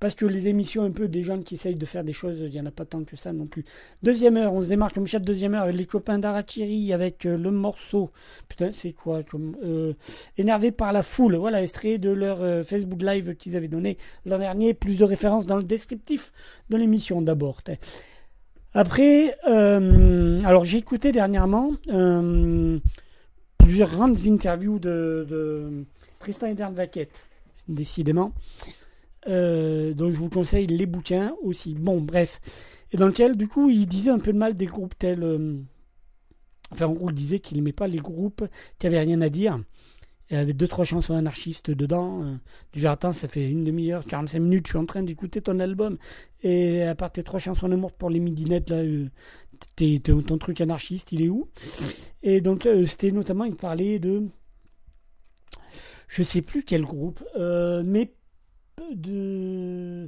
[0.04, 2.50] parce que les émissions un peu des gens qui essayent de faire des choses, il
[2.50, 3.64] n'y en a pas tant que ça non plus.
[4.04, 7.26] Deuxième heure, on se démarre comme chat de deuxième heure avec les copains d'Arakiri avec
[7.26, 8.12] euh, le morceau.
[8.50, 9.94] Putain, c'est quoi comme euh,
[10.38, 11.36] Énervé par la foule.
[11.36, 14.74] Voilà, extrait de leur euh, Facebook Live qu'ils avaient donné l'an dernier.
[14.74, 16.34] Plus de références dans le descriptif
[16.70, 17.62] de l'émission d'abord.
[18.74, 21.72] Après, alors j'ai écouté dernièrement
[23.58, 25.86] plusieurs grandes interviews de, de
[26.20, 27.24] Tristan et Vaquette,
[27.70, 28.34] décidément.
[29.28, 31.76] Euh, donc je vous conseille les bouquins aussi.
[31.76, 32.40] Bon, bref.
[32.92, 35.24] Et dans lequel, du coup, il disait un peu de mal des groupes tels.
[35.24, 35.56] euh,
[36.72, 38.46] enfin, en gros, il disait qu'il n'aimait pas les groupes
[38.80, 39.60] qui avaient rien à dire.
[40.30, 42.24] Il y avait deux, trois chansons anarchistes dedans.
[42.24, 42.36] euh,
[42.72, 45.60] du genre, attends, ça fait une demi-heure, 45 minutes, je suis en train d'écouter ton
[45.60, 45.98] album.
[46.44, 48.84] Et à part tes trois chansons d'amour pour les midinettes, là,
[50.04, 51.48] ton truc anarchiste, il est où?
[52.24, 54.24] Et donc, c'était notamment, il parlait de.
[56.08, 57.84] Je sais plus quel groupe, euh,
[58.96, 60.08] de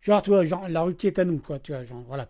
[0.00, 2.28] genre tu vois genre la rue qui est à nous quoi tu vois genre voilà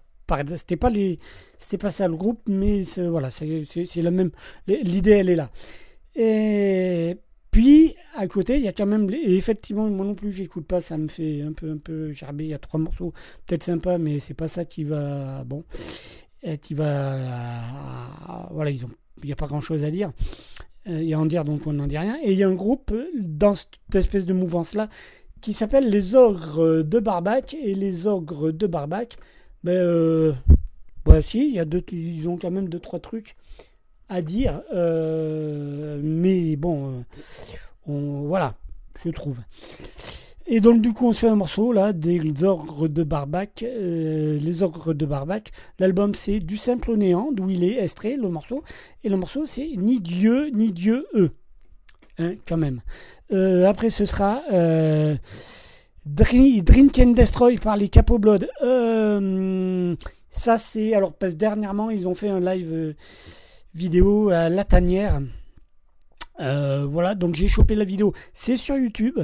[0.57, 1.19] c'était pas les
[1.59, 4.31] c'était pas ça le groupe mais voilà c'est la même
[4.67, 5.51] l'idée elle est là
[6.15, 7.17] et
[7.51, 10.81] puis à côté il y a quand même et effectivement moi non plus j'écoute pas
[10.81, 13.13] ça me fait un peu un peu gerber il y a trois morceaux
[13.47, 15.65] peut-être sympa mais c'est pas ça qui va bon
[16.63, 18.91] qui va voilà ils ont
[19.23, 20.13] il n'y a pas grand chose à dire
[20.89, 22.17] euh, et à en dire donc on n'en dit rien.
[22.23, 24.89] Et il y a un groupe euh, dans cette espèce de mouvance-là
[25.41, 27.55] qui s'appelle les Ogres de Barbac.
[27.55, 29.17] Et les Ogres de Barbac,
[29.65, 30.33] ben, euh,
[31.07, 33.37] ouais, si, il y a deux, ils ont quand même deux, trois trucs
[34.09, 34.63] à dire.
[34.75, 37.05] euh, mais bon,
[37.89, 38.55] euh, voilà,
[39.05, 39.37] je trouve.
[40.49, 44.39] Et donc du coup on se fait un morceau là des ogres de Barbac, euh,
[44.39, 45.51] les ogres de Barbac.
[45.81, 48.63] L'album c'est du simple au néant, d'où il est extrait le morceau.
[49.03, 51.33] Et le morceau c'est ni Dieu ni Dieu eux,
[52.19, 52.81] hein, quand même.
[53.33, 55.17] Euh, après ce sera euh,
[56.07, 58.49] Dri- Drink and Destroy par les Capo Blood.
[58.63, 59.97] Euh,
[60.31, 62.95] ça c'est alors parce que dernièrement ils ont fait un live
[63.75, 65.21] vidéo à La Tanière.
[66.39, 68.13] Voilà donc j'ai chopé la vidéo.
[68.35, 69.19] C'est sur YouTube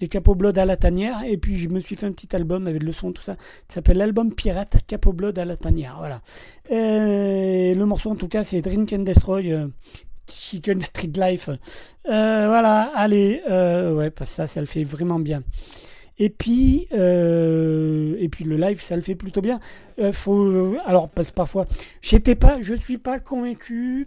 [0.00, 2.66] les Capo Blood à la tanière et puis je me suis fait un petit album
[2.66, 3.36] avec le son tout ça
[3.66, 6.20] qui s'appelle l'album pirate Capo Blood à la tanière voilà
[6.68, 9.54] le morceau en tout cas c'est Drink and Destroy
[10.28, 15.42] Chicken Street Life Euh, voilà allez euh, ouais que ça ça le fait vraiment bien
[16.18, 19.60] et puis euh, et puis le live ça le fait plutôt bien
[19.98, 21.66] Euh, faut alors parce que parfois
[22.02, 24.06] j'étais pas je suis pas convaincu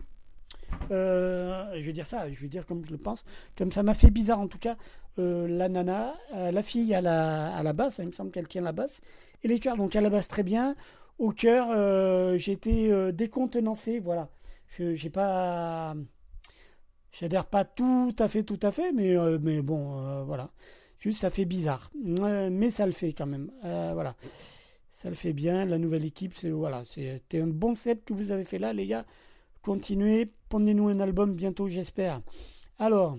[0.90, 3.24] je vais dire ça, je vais dire comme je le pense,
[3.58, 4.76] comme ça m'a fait bizarre en tout cas.
[5.18, 9.02] la nana, la fille à la, à basse, il me semble qu'elle tient la basse,
[9.44, 10.76] et les chœurs, donc à la basse très bien.
[11.18, 14.30] Au cœur, euh, décontenancé, voilà.
[14.78, 15.96] Je j'ai pas,
[17.12, 20.52] j'adhère pas tout à fait, tout à fait, mais euh, mais bon, euh, voilà.
[21.00, 24.16] Juste ça fait bizarre, mais ça le fait quand même, Euh, voilà.
[24.92, 25.64] Ça le fait bien.
[25.66, 28.86] La nouvelle équipe, c'est voilà, c'était un bon set que vous avez fait là, les
[28.86, 29.06] gars.
[29.62, 32.22] Continuez, prenez-nous un album bientôt, j'espère.
[32.80, 33.18] Alors,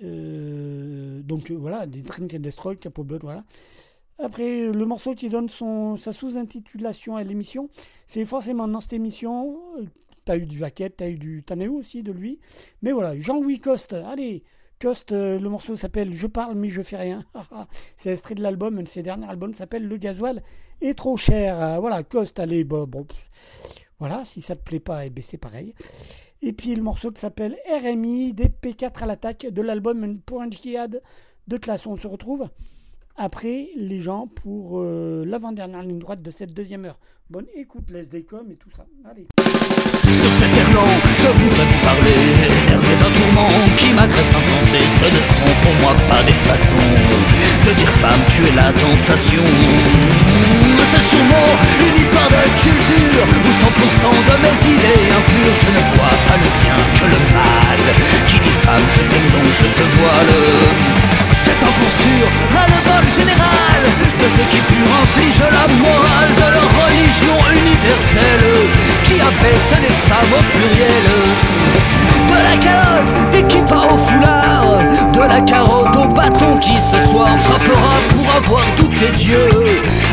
[0.00, 3.44] donc voilà, des Drink and Destroy, Capo Blood, voilà.
[4.18, 7.70] Après, le morceau qui donne son, sa sous-intitulation à l'émission,
[8.06, 9.58] c'est forcément dans cette émission,
[10.24, 11.44] t'as eu du Vaquette, t'as eu du...
[11.48, 12.40] Eu aussi de lui.
[12.82, 14.42] Mais voilà, Jean-Louis Coste, allez
[14.80, 17.24] Coste, euh, le morceau s'appelle Je parle mais je fais rien.
[17.98, 20.42] c'est extrait de l'album, un de ses derniers albums s'appelle Le gasoil
[20.80, 21.60] est trop cher.
[21.60, 23.06] Euh, voilà, Coste, allez, bon, bon,
[23.98, 25.74] voilà, si ça te plaît pas, eh ben, c'est pareil.
[26.40, 30.50] Et puis le morceau qui s'appelle RMI des P4 à l'attaque de l'album Pour un
[30.50, 31.02] djihad
[31.46, 31.86] de classe.
[31.86, 32.48] On se retrouve
[33.20, 36.98] après les gens pour euh, l'avant-dernière ligne droite de cette deuxième heure.
[37.28, 38.86] Bonne écoute, les décom et tout ça.
[39.04, 39.28] Allez.
[39.38, 40.88] Sur cet air lent,
[41.18, 42.16] je voudrais vous parler
[42.66, 46.90] Énervé d'un tourment qui m'agresse insensé Ce ne sont pour moi pas des façons
[47.68, 49.44] De dire femme, tu es la tentation
[50.90, 56.16] C'est sûrement une histoire de culture Où 100% de mes idées impures Je ne vois
[56.26, 57.80] pas le bien que le mal
[58.26, 61.19] Qui dit femme, je t'aime donc je te voile
[61.58, 63.80] c'est pour sûr, à le bol général
[64.20, 68.70] De ceux qui pur infligent la morale De leur religion universelle
[69.04, 71.06] Qui abaisse les femmes au pluriel
[72.30, 74.78] De la calotte des kippas au foulard
[75.12, 79.48] De la carotte au bâton qui ce soir frappera pour avoir douté Dieu.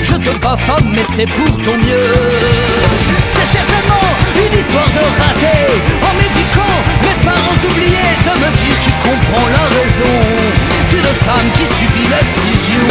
[0.01, 2.13] Je te bats femme, mais c'est pour ton mieux.
[3.29, 5.57] C'est certainement une histoire de raté.
[6.01, 11.65] En médicant mes parents oubliés de me dire tu comprends la raison d'une femme qui
[11.65, 12.87] subit l'excision.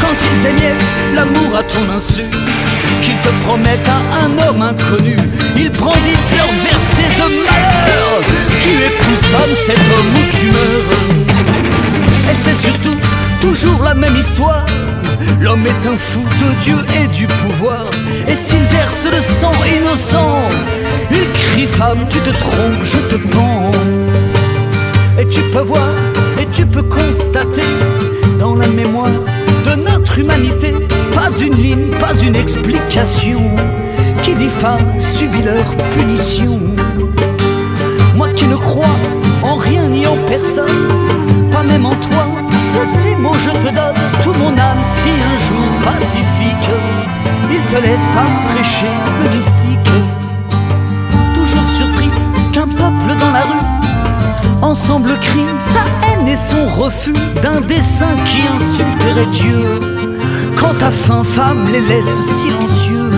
[0.00, 2.24] Quand ils émiettent l'amour à ton insu,
[3.02, 5.16] qu'ils te promettent à un homme inconnu,
[5.56, 8.20] ils brandissent leur verset de malheur.
[8.60, 11.28] Tu épouses femme cet homme où tu meurs.
[12.30, 12.96] Et c'est surtout
[13.40, 14.66] toujours la même histoire.
[15.40, 17.86] L'homme est un fou de Dieu et du pouvoir.
[18.26, 20.48] Et s'il verse le sang innocent,
[21.10, 23.72] il crie femme, tu te trompes, je te pends.
[25.20, 25.88] Et tu peux voir,
[26.40, 27.66] et tu peux constater
[28.38, 29.10] dans la mémoire
[29.64, 30.72] de notre humanité,
[31.12, 33.50] pas une ligne, pas une explication.
[34.22, 36.60] Qui dit femme subit leur punition.
[38.14, 38.96] Moi qui ne crois
[39.42, 40.88] en rien ni en personne,
[41.50, 42.26] pas même en toi,
[42.74, 46.70] de ces mots je te donne tout mon âme si un jour pacifique,
[47.50, 48.12] il te laisse
[48.52, 48.92] prêcher
[49.22, 50.17] le mystique.
[54.62, 59.80] Ensemble crie sa haine et son refus d'un dessin qui insulterait Dieu.
[60.56, 63.10] Quand ta faim, femme, les laisse silencieux,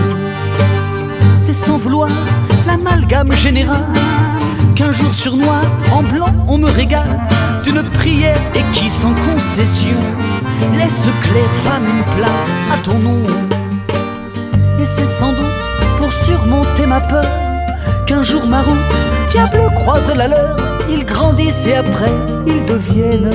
[1.39, 2.09] c'est sans vouloir
[2.67, 3.85] l'amalgame général
[4.75, 7.19] qu'un jour sur noir, en blanc, on me régale
[7.63, 9.97] d'une prière et qui sans concession
[10.77, 13.23] laisse clair femme une place à ton nom.
[14.79, 15.61] Et c'est sans doute
[15.97, 17.25] pour surmonter ma peur
[18.05, 18.75] qu'un jour ma route,
[19.29, 20.60] diable croise la leur.
[20.91, 22.11] Ils grandissent et après
[22.47, 23.31] ils deviennent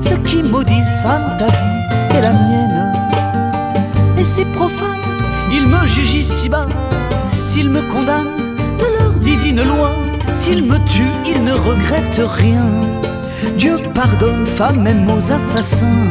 [0.00, 2.92] ceux qui maudissent femme ta vie et la mienne.
[4.18, 5.02] Et c'est profane,
[5.52, 6.66] ils me jugent ici bas,
[7.44, 8.38] s'ils me condamnent
[8.78, 9.92] de leur divine loi,
[10.32, 12.66] s'ils me tuent, ils ne regrettent rien.
[13.58, 16.06] Dieu pardonne femme même aux assassins.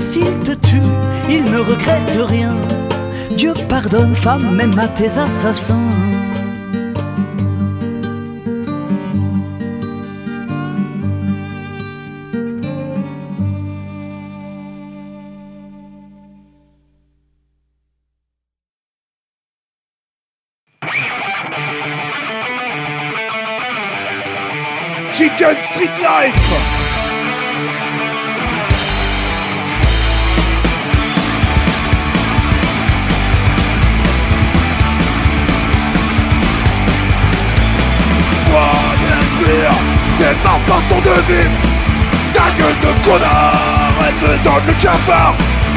[0.00, 0.94] S'ils te tuent,
[1.28, 2.54] ils ne regrettent rien.
[3.36, 6.17] Dieu pardonne femme même à tes assassins.
[40.18, 41.50] C'est ma façon de vivre.
[42.34, 45.34] Ta gueule de connard, elle me donne le cafard.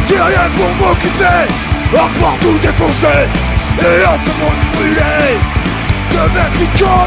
[0.07, 1.45] J'ai rien pour m'occuper,
[1.93, 3.27] à part tout défoncer.
[3.79, 5.39] Et à ce monde brûlé,
[6.09, 7.01] je vais chicken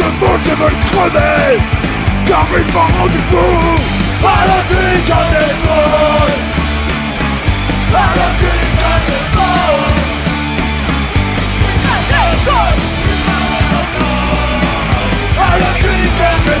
[0.00, 1.60] Ce monde je veux le crever,
[2.24, 3.48] car il m'a rendu fou
[4.24, 6.36] À la clique à des sols
[7.92, 9.90] À la clique à des sols
[15.38, 16.60] À la clique à des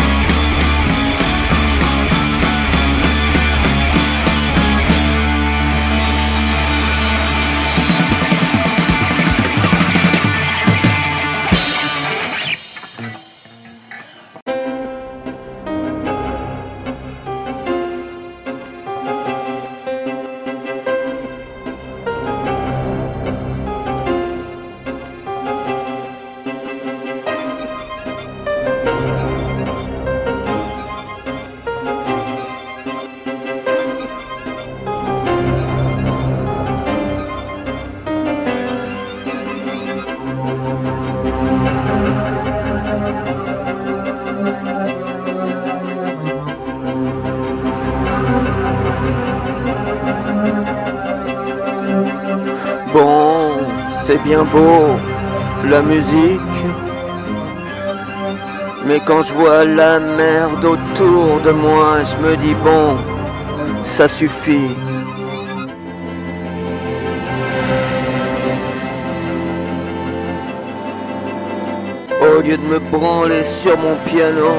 [54.51, 54.97] beau,
[55.69, 56.57] la musique.
[58.85, 62.97] Mais quand je vois la merde autour de moi, je me dis bon,
[63.83, 64.75] ça suffit.
[72.21, 74.53] Au lieu de me branler sur mon piano,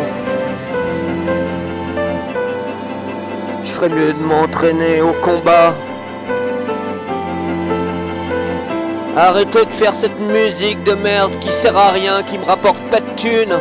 [3.63, 5.75] je ferais mieux de m'entraîner au combat.
[9.17, 13.01] Arrêtez de faire cette musique de merde qui sert à rien, qui me rapporte pas
[13.01, 13.59] de thunes.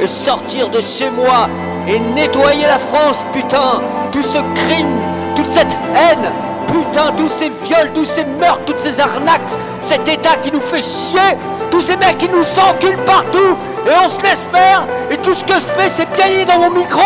[0.00, 1.48] Et sortir de chez moi
[1.86, 3.80] et nettoyer la France, putain.
[4.10, 4.98] Tout ce crime,
[5.36, 6.32] toute cette haine,
[6.66, 10.82] putain, tous ces viols, tous ces meurtres, toutes ces arnaques, cet état qui nous fait
[10.82, 11.36] chier,
[11.70, 13.56] tous ces mecs qui nous enculent partout,
[13.86, 16.70] et on se laisse faire, et tout ce que je fais c'est piailler dans mon
[16.70, 17.02] micro.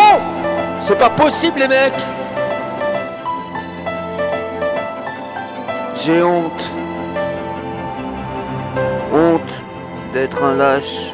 [0.79, 1.93] C'est pas possible les mecs
[6.03, 6.63] J'ai honte.
[9.13, 9.63] Honte
[10.13, 11.13] d'être un lâche,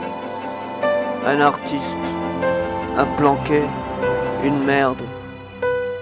[1.25, 2.07] un artiste,
[2.95, 3.63] un planqué,
[4.45, 5.01] une merde.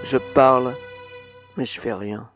[0.04, 0.72] Je parle,
[1.56, 2.28] mais je fais rien.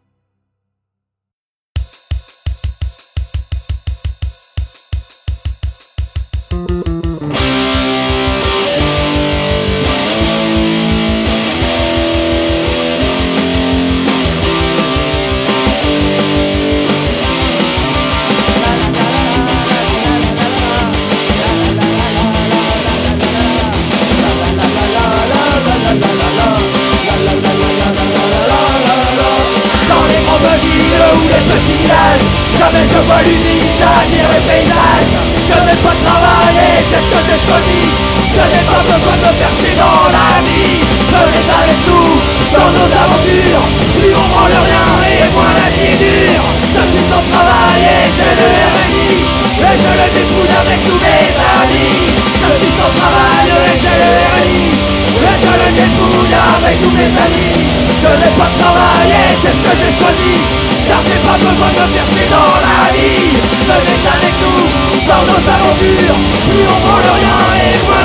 [66.52, 67.00] On moins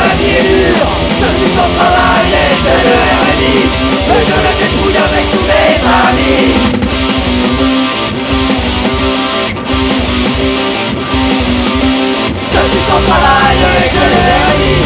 [0.05, 2.95] la vie dure Je suis sans travail et j'ai le
[3.25, 3.57] RNI
[4.13, 5.73] Et je le dépouille avec tous mes
[6.05, 6.53] amis
[12.53, 14.77] Je suis sans travail et je le RNI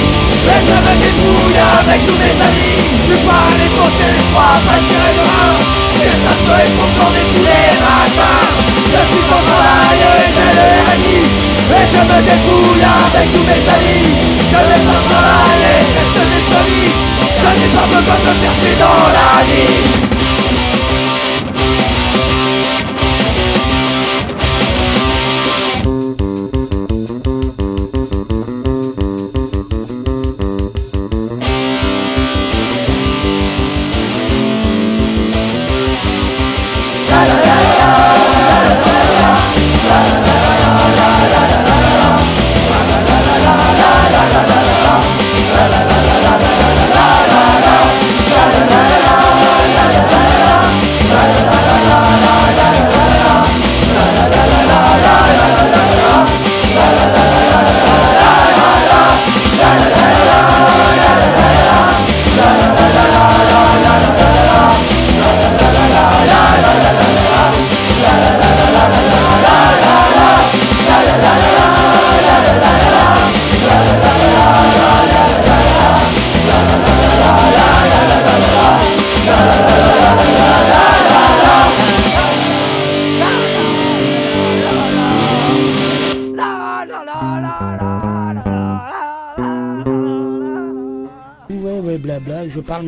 [0.48, 4.56] Et je me débrouille avec tous mes amis Je suis pas allé bosser, je crois
[4.64, 5.26] pas tirer de
[6.00, 8.40] Et ça se être planter tous les matins
[8.88, 11.29] Je suis sans travail et j'ai le RNI
[11.72, 14.40] Et je me débrouille avec tous mes amis.
[14.40, 16.94] Je pas de travail et que j'ai choisi
[17.38, 20.09] Je n'ai pas besoin de me faire chier dans la vie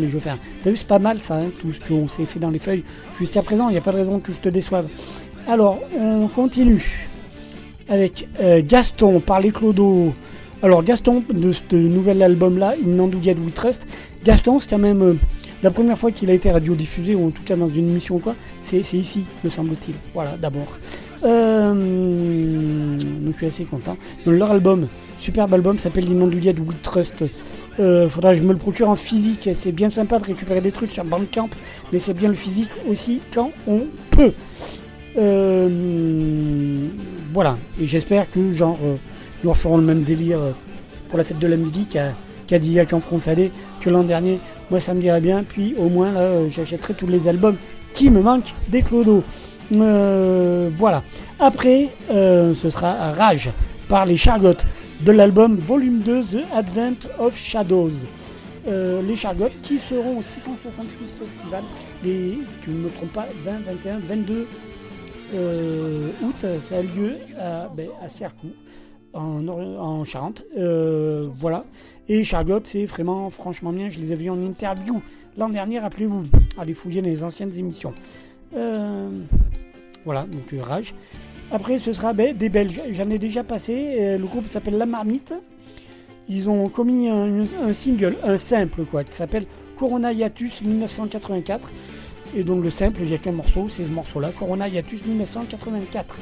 [0.08, 0.40] je fais rien.
[0.64, 2.84] T'as vu, c'est pas mal ça, hein, tout ce qu'on s'est fait dans les feuilles
[3.20, 4.88] jusqu'à présent, il n'y a pas de raison que je te déçoive.
[5.48, 7.10] Alors, on continue
[7.90, 10.14] avec euh, Gaston par les Clodo.
[10.64, 13.88] Alors, Gaston, de ce nouvel album-là, In Nandougat We Trust,
[14.24, 15.14] Gaston, c'est quand même euh,
[15.64, 18.20] la première fois qu'il a été radiodiffusé, ou en tout cas dans une émission ou
[18.20, 19.96] quoi, c'est ici, me semble-t-il.
[20.14, 20.78] Voilà, d'abord.
[21.24, 22.98] Euh,
[23.28, 23.98] je suis assez content.
[24.26, 24.88] Leur album,
[25.20, 27.24] superbe album, s'appelle L'Inondouillade We Trust.
[27.82, 29.50] Euh, faudra que je me le procure en physique.
[29.60, 31.50] C'est bien sympa de récupérer des trucs sur Bandcamp,
[31.92, 33.82] mais c'est bien le physique aussi quand on
[34.12, 34.34] peut.
[35.18, 36.88] Euh,
[37.34, 37.58] voilà.
[37.80, 38.96] Et j'espère que genre euh,
[39.44, 40.52] nous referons le même délire euh,
[41.10, 42.14] pour la fête de la musique à
[42.48, 43.52] Cadillac en Fronçadé
[43.82, 44.40] que l'an dernier.
[44.70, 45.44] Moi ça me dirait bien.
[45.44, 47.58] Puis au moins là euh, j'achèterai tous les albums
[47.94, 49.24] qui me manquent des Clodo.
[49.76, 51.02] Euh, voilà.
[51.40, 53.50] Après, ce sera Rage
[53.88, 54.66] par les Chargottes
[55.06, 57.92] de l'album Volume 2 The Advent of Shadows.
[58.68, 61.64] Euh, les Chargottes qui seront au 666 Festival,
[62.04, 64.48] les, je ne me trompe pas, 20, 21, 22
[65.34, 68.52] euh, août, ça a lieu à, ben, à Cercou,
[69.14, 70.44] en, Charente.
[70.58, 71.66] Euh, voilà.
[72.08, 73.90] Et Chargotte, c'est vraiment franchement bien.
[73.90, 75.02] Je les ai vus en interview
[75.38, 76.24] l'an dernier, rappelez-vous.
[76.58, 77.94] Allez fouiller les anciennes émissions.
[78.56, 79.10] Euh,
[80.06, 80.94] voilà, donc Rage.
[81.54, 82.82] Après, ce sera ben, des Belges.
[82.92, 83.98] J'en ai déjà passé.
[84.00, 85.34] euh, le groupe s'appelle La Marmite.
[86.30, 89.46] Ils ont commis un, single, un simple, quoi, qui s'appelle
[89.76, 91.72] Corona Hiatus 1984.
[92.38, 96.18] Et donc le simple, il n'y a qu'un morceau, c'est ce morceau-là, Corona Hiatus 1984.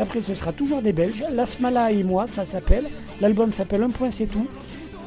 [0.00, 1.22] Après, ce sera toujours des Belges.
[1.32, 2.88] Lasmala et moi, ça s'appelle.
[3.20, 4.48] L'album s'appelle Un point, c'est tout.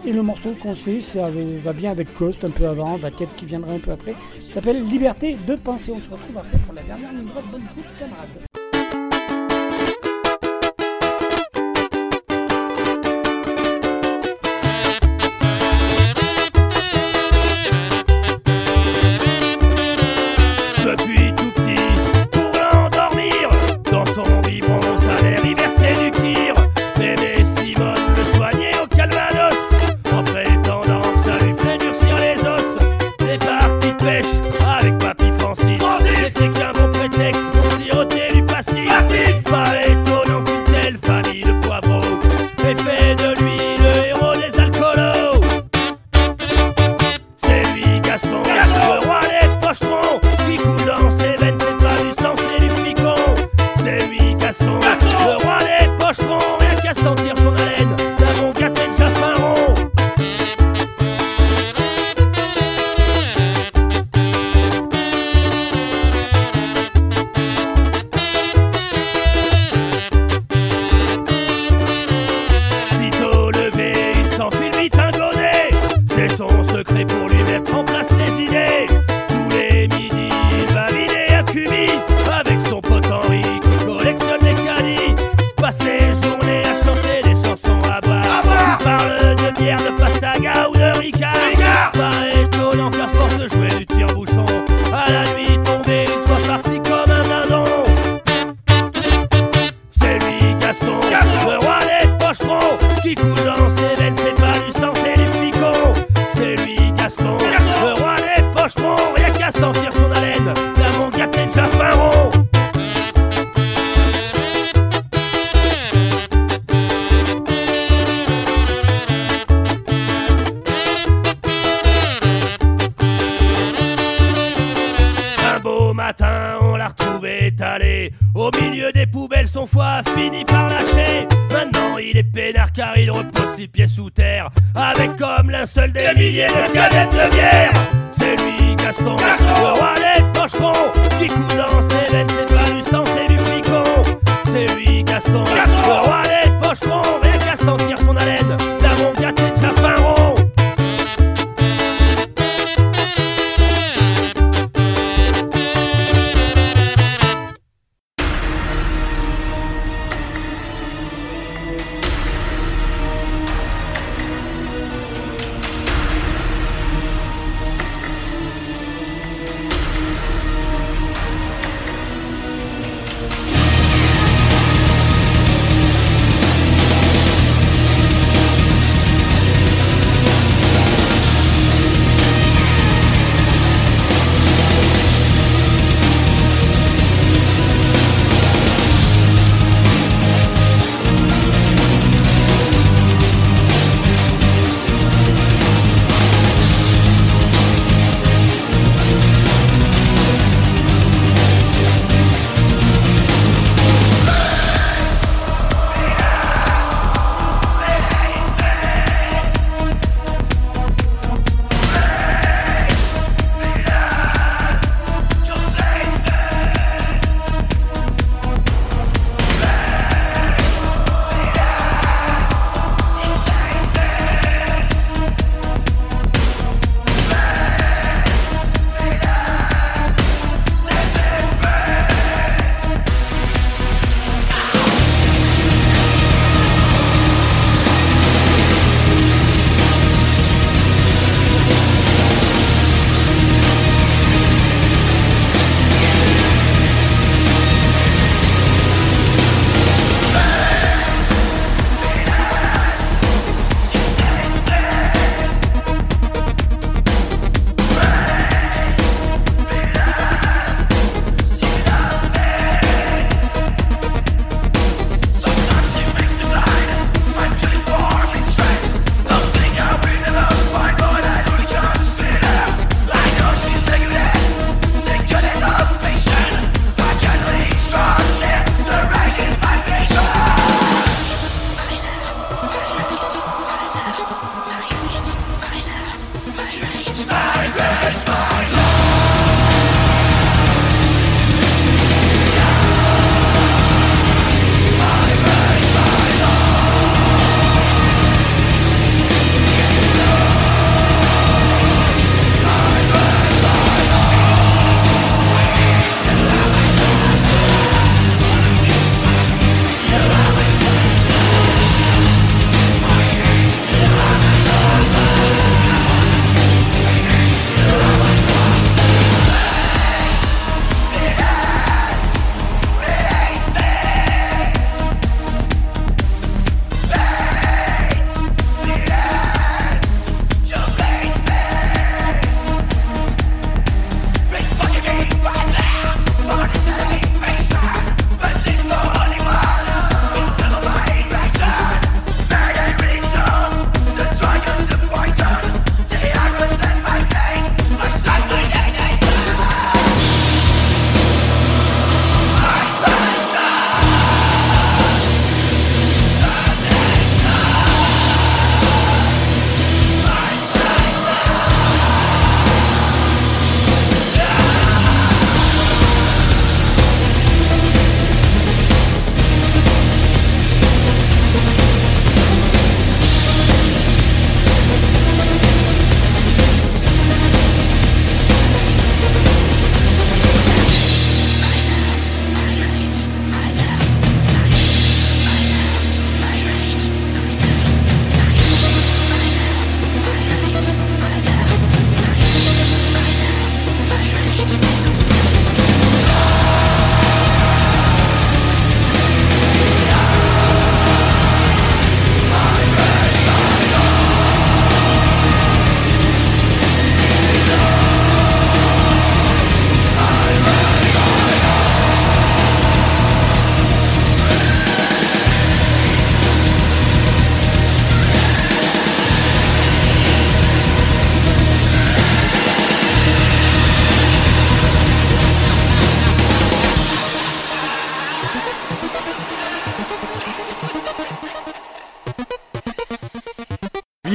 [0.06, 1.30] Et le morceau qu'on fait, ça
[1.64, 4.14] va bien avec Coast un peu avant, Vaquette qui viendra un peu après.
[4.39, 5.91] Ça s'appelle Liberté de penser.
[5.91, 7.27] On se retrouve après pour la dernière ligne.
[7.52, 8.55] Bonne écoute, camarades.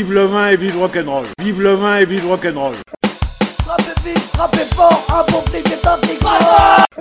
[0.00, 1.26] Vive le vin et vive le rock'n'roll.
[1.38, 2.74] Vive le vin et vive le rock'n'roll.
[3.66, 6.18] Frappez vite, frappez fort, un bon flic est un flic.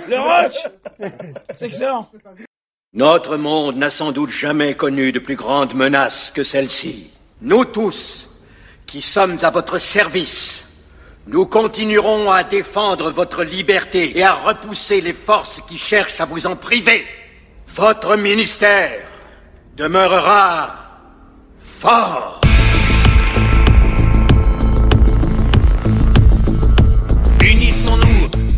[0.06, 0.52] Le rock
[1.58, 2.06] C'est excellent
[2.92, 7.10] Notre monde n'a sans doute jamais connu de plus grande menace que celle-ci.
[7.40, 8.28] Nous tous,
[8.84, 10.84] qui sommes à votre service,
[11.26, 16.46] nous continuerons à défendre votre liberté et à repousser les forces qui cherchent à vous
[16.46, 17.06] en priver.
[17.66, 19.08] Votre ministère
[19.74, 20.74] demeurera
[21.58, 22.39] fort.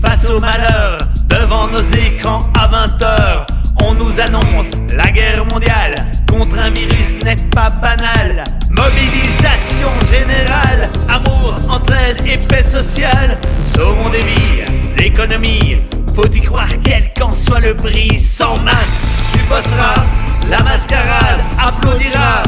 [0.04, 0.98] Face au malheur
[1.28, 3.46] devant nos écrans à 20h.
[3.82, 4.66] On nous annonce
[4.96, 8.44] la guerre mondiale contre un virus n'est pas banal.
[8.70, 13.38] Mobilisation générale, amour, entraide et paix sociale.
[13.74, 14.62] Sauvons des vies,
[14.98, 15.76] l'économie.
[16.14, 18.18] Faut y croire quel qu'en soit le prix.
[18.18, 20.04] Sans masque, tu bosseras.
[20.50, 22.42] La mascarade applaudira.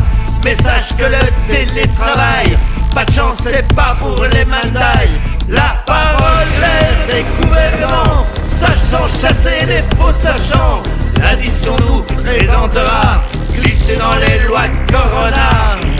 [0.44, 2.58] Mais sache que le télétravail,
[2.94, 5.20] pas de chance, c'est pas pour les mandailles.
[5.48, 10.82] La parole l'air des gouvernements, sachant chasser les faux sachants.
[11.20, 13.22] L'addition nous présentera,
[13.52, 15.93] glisser dans les lois de Corona.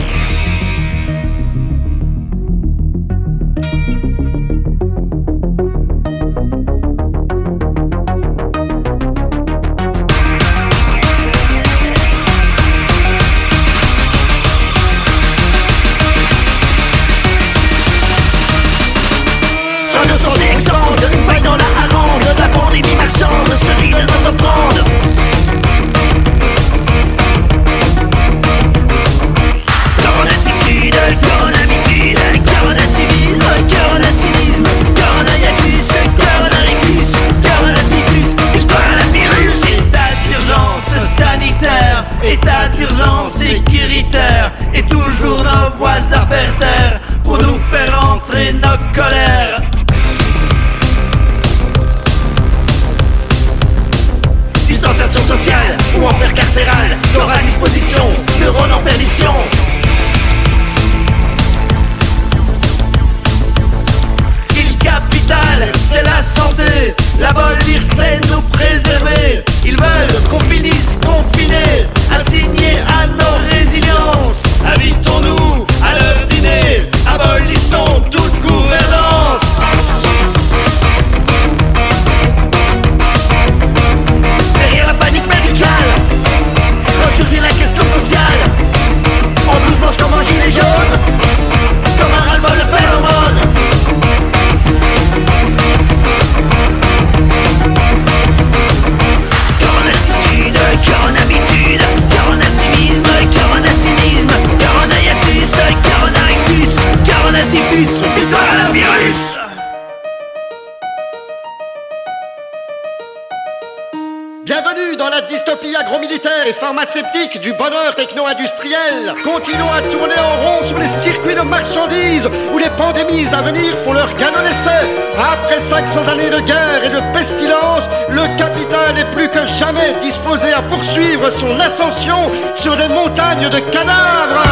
[125.75, 130.61] 500 années de guerre et de pestilence, le capital est plus que jamais disposé à
[130.61, 134.45] poursuivre son ascension sur des montagnes de cadavres.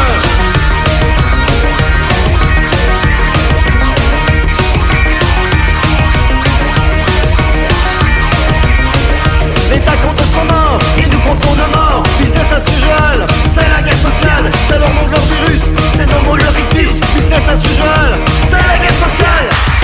[9.72, 12.04] L'État compte son mort, et nous comptons nos morts.
[12.20, 16.36] Business as usual, c'est la guerre sociale, c'est leur monde, leur virus, c'est nos mots,
[16.36, 16.52] leur.
[16.74, 18.12] Business as usual,
[18.50, 19.83] c'est la guerre sociale.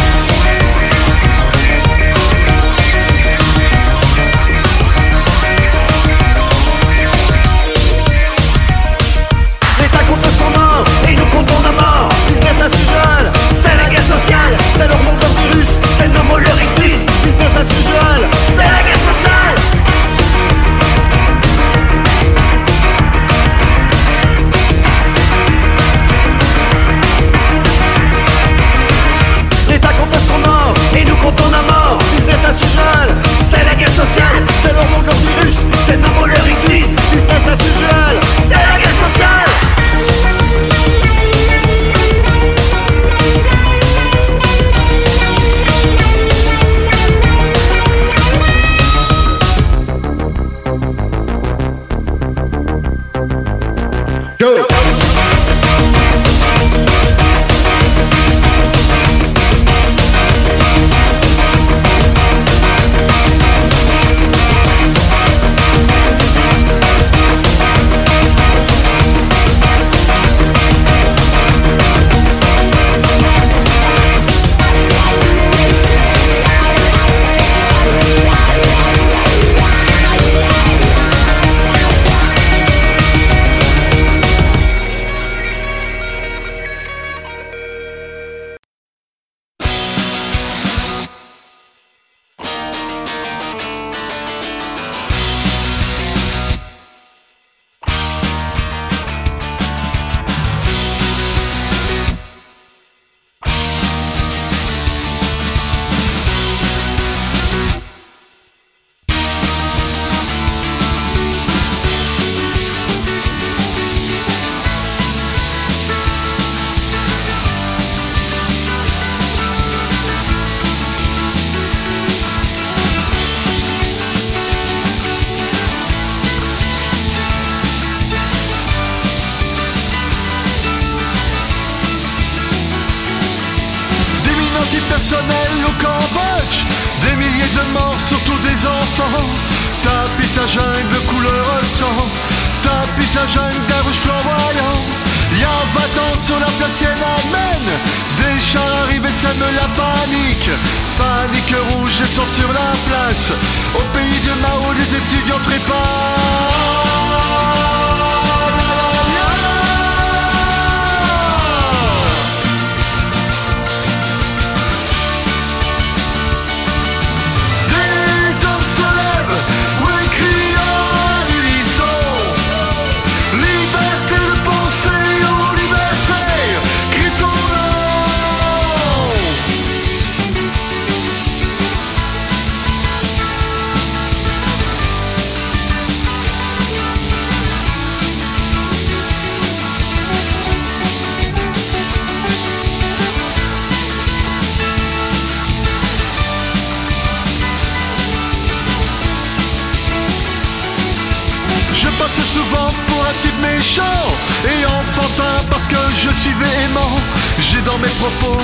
[202.33, 204.01] Souvent pour un type méchant
[204.45, 206.93] et enfantin parce que je suis véhément.
[207.39, 208.39] J'ai dans mes propos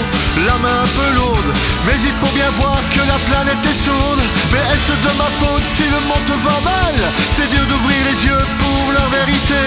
[0.48, 1.54] la main un peu lourde,
[1.86, 4.24] mais il faut bien voir que la planète est sourde.
[4.52, 6.96] Mais est-ce de ma faute si le monde va mal?
[7.30, 9.64] C'est dur d'ouvrir les yeux pour la vérité.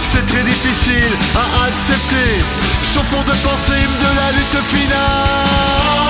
[0.00, 2.30] C'est très difficile à accepter.
[2.94, 6.00] Son fond de pensée de la lutte finale.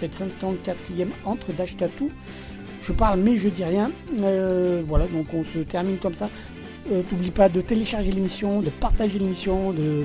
[0.00, 2.04] Cette 54e entre d'Ashkatu.
[2.80, 3.90] Je parle mais je dis rien.
[4.22, 6.30] Euh, voilà, donc on se termine comme ça.
[6.90, 10.04] Euh, N'oublie pas de télécharger l'émission, de partager l'émission, de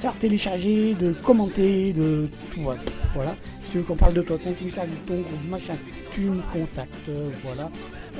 [0.00, 2.60] faire télécharger, de commenter, de tout.
[2.62, 2.80] Voilà.
[3.14, 3.36] voilà.
[3.64, 5.74] Si tu veux qu'on parle de toi, continue de ton groupe, machin,
[6.12, 7.10] tu me contactes.
[7.44, 7.70] voilà.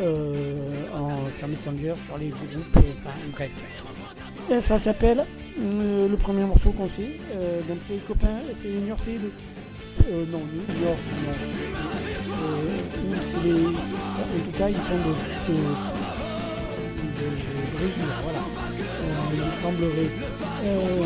[0.00, 0.54] Euh,
[0.94, 4.62] en, sur Messenger, sur les groupes, euh, enfin bref.
[4.62, 5.24] Ça s'appelle
[5.58, 7.18] le premier morceau qu'on fait.
[7.66, 9.30] donc c'est les copains, c'est une de.
[10.04, 11.32] Euh, non, New York, non.
[12.42, 13.66] Euh, c'est les.
[13.66, 15.12] En tout cas, ils sont de.
[15.52, 15.58] de,
[17.16, 17.36] de-
[17.78, 17.86] de
[18.22, 18.38] voilà.
[18.40, 20.10] Euh, il semblerait.
[20.64, 21.04] Euh,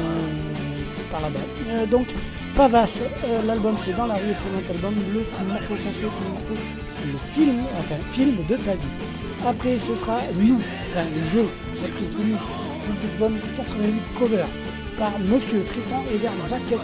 [1.10, 1.38] par là-bas.
[1.70, 2.06] Euh, donc,
[2.56, 2.90] Pavas,
[3.24, 4.94] euh, l'album c'est Dans la rue, excellent album.
[5.14, 5.20] Le
[5.68, 6.56] qu'on fait, c'est morceau,
[7.04, 8.94] le film, enfin, film de ta vie.
[9.46, 10.60] Après, ce sera nous,
[10.90, 11.86] enfin, le jeu, c'est
[13.14, 14.44] album 88 cover
[14.98, 16.80] par Monsieur Tristan Eder Jaquette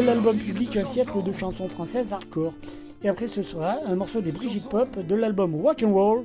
[0.00, 2.54] l'album public Un siècle de chansons françaises hardcore.
[3.02, 6.24] Et après, ce sera un morceau des Brigitte Pop de l'album Rock and Roll.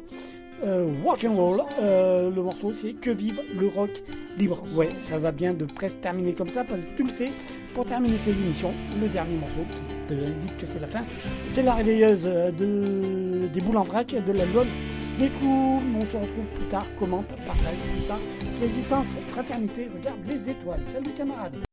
[0.63, 3.91] Euh, rock and Roll, euh, le morceau c'est Que vive le rock
[4.37, 4.61] libre.
[4.75, 7.31] Ouais, ça va bien de presque terminer comme ça parce que tu le sais,
[7.73, 11.05] pour terminer ces émissions, le dernier morceau qui te indique que c'est la fin,
[11.49, 14.67] c'est la réveilleuse euh, de, des boules en vrac de l'album
[15.17, 15.79] des clous.
[15.95, 18.17] On se retrouve plus tard, commente, partage, tout ça.
[18.59, 20.81] Résistance, fraternité, regarde les étoiles.
[20.93, 21.68] Salut camarades.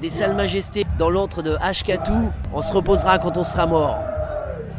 [0.00, 2.30] Des Salles Majestés dans l'antre de Ashkatou.
[2.52, 3.98] On se reposera quand on sera mort.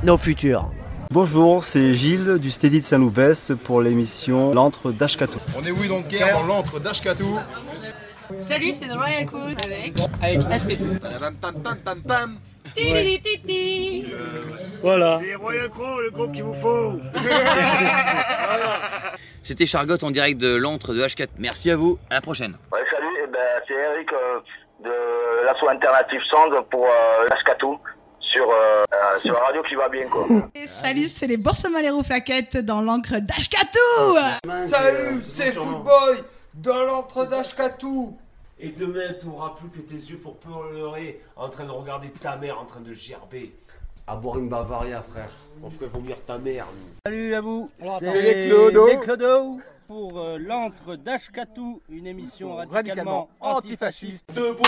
[0.03, 0.69] Nos futurs.
[1.11, 5.39] Bonjour, c'est Gilles du Steady de Saint-Loupès pour l'émission L'antre d'Ashkatou.
[5.57, 7.37] On est oui donc guerre dans l'antre d'Ashkatou.
[8.39, 10.95] Salut, c'est The Royal Crew avec avec Ashketou.
[11.01, 12.37] Pam pam pam pam pam.
[12.73, 14.05] Titi, titi.
[14.81, 15.19] Voilà.
[15.21, 16.93] Les Royal Crow, le groupe qu'il vous faut.
[19.41, 21.27] C'était Chargotte en direct de l'antre de H4.
[21.37, 22.55] Merci à vous, à la prochaine.
[22.71, 24.39] Ouais, salut, eh ben, c'est Eric euh,
[25.51, 27.77] de l'asso Alternative Sound pour euh, Lascatou
[28.19, 30.25] sur, euh, euh, sur la radio qui va bien quoi.
[30.55, 36.23] Et salut, c'est les Boursemaleros Flaquettes dans l'encre d'Ashkatou Salut, c'est Footboy
[36.53, 38.17] dans l'antre d'Ashkatou.
[38.59, 42.35] Et demain, tu n'auras plus que tes yeux pour pleurer en train de regarder ta
[42.35, 43.55] mère en train de gerber.
[44.05, 45.31] À boire une Bavaria, frère.
[45.63, 46.93] On ferait vomir ta mère, nous.
[47.05, 47.69] Salut à vous.
[47.99, 48.87] C'est les Clodo.
[48.87, 54.31] Les Clodo pour euh, l'antre d'Ashkatou, une émission radicalement, Radicalement antifasciste.
[54.33, 54.63] Debout,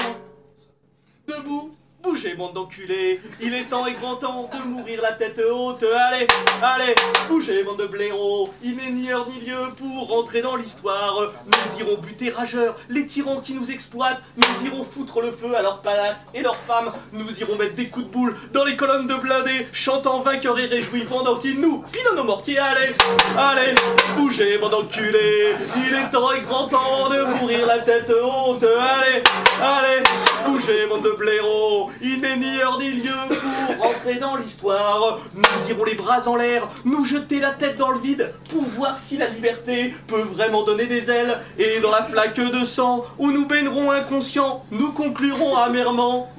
[1.28, 3.22] debout, bougez bande d'enculés.
[3.42, 5.84] Il est temps et grand temps de mourir la tête haute.
[5.84, 6.28] Allez,
[6.62, 6.94] allez,
[7.30, 8.54] bougez bande de blaireaux.
[8.62, 11.16] Il n'est ni heure ni lieu pour rentrer dans l'histoire.
[11.46, 14.22] Nous irons buter rageurs, les tyrans qui nous exploitent.
[14.36, 16.92] Nous irons foutre le feu à leurs palaces et leurs femmes.
[17.14, 20.66] Nous irons mettre des coups de boule dans les colonnes de blindés Chantant vainqueurs et
[20.66, 22.94] réjouis pendant qu'ils nous pilonnent nos mortiers Allez,
[23.38, 23.76] allez,
[24.18, 25.56] bougez bande d'enculés.
[25.78, 28.64] Il est temps et grand temps de mourir la tête haute.
[28.64, 29.24] Allez,
[29.62, 30.04] allez,
[30.46, 35.20] bougez bande de blaireaux Il n'est ni heure ni lieu pour rentrer dans l'histoire.
[35.36, 38.98] Nous irons les bras en l'air, nous jeter la tête dans le vide Pour voir
[38.98, 41.40] si la liberté peut vraiment donner des ailes.
[41.58, 46.30] Et dans la flaque de sang où nous baignerons inconscients Nous conclurons amèrement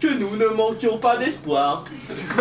[0.00, 1.84] que nous ne manquions pas d'espoir.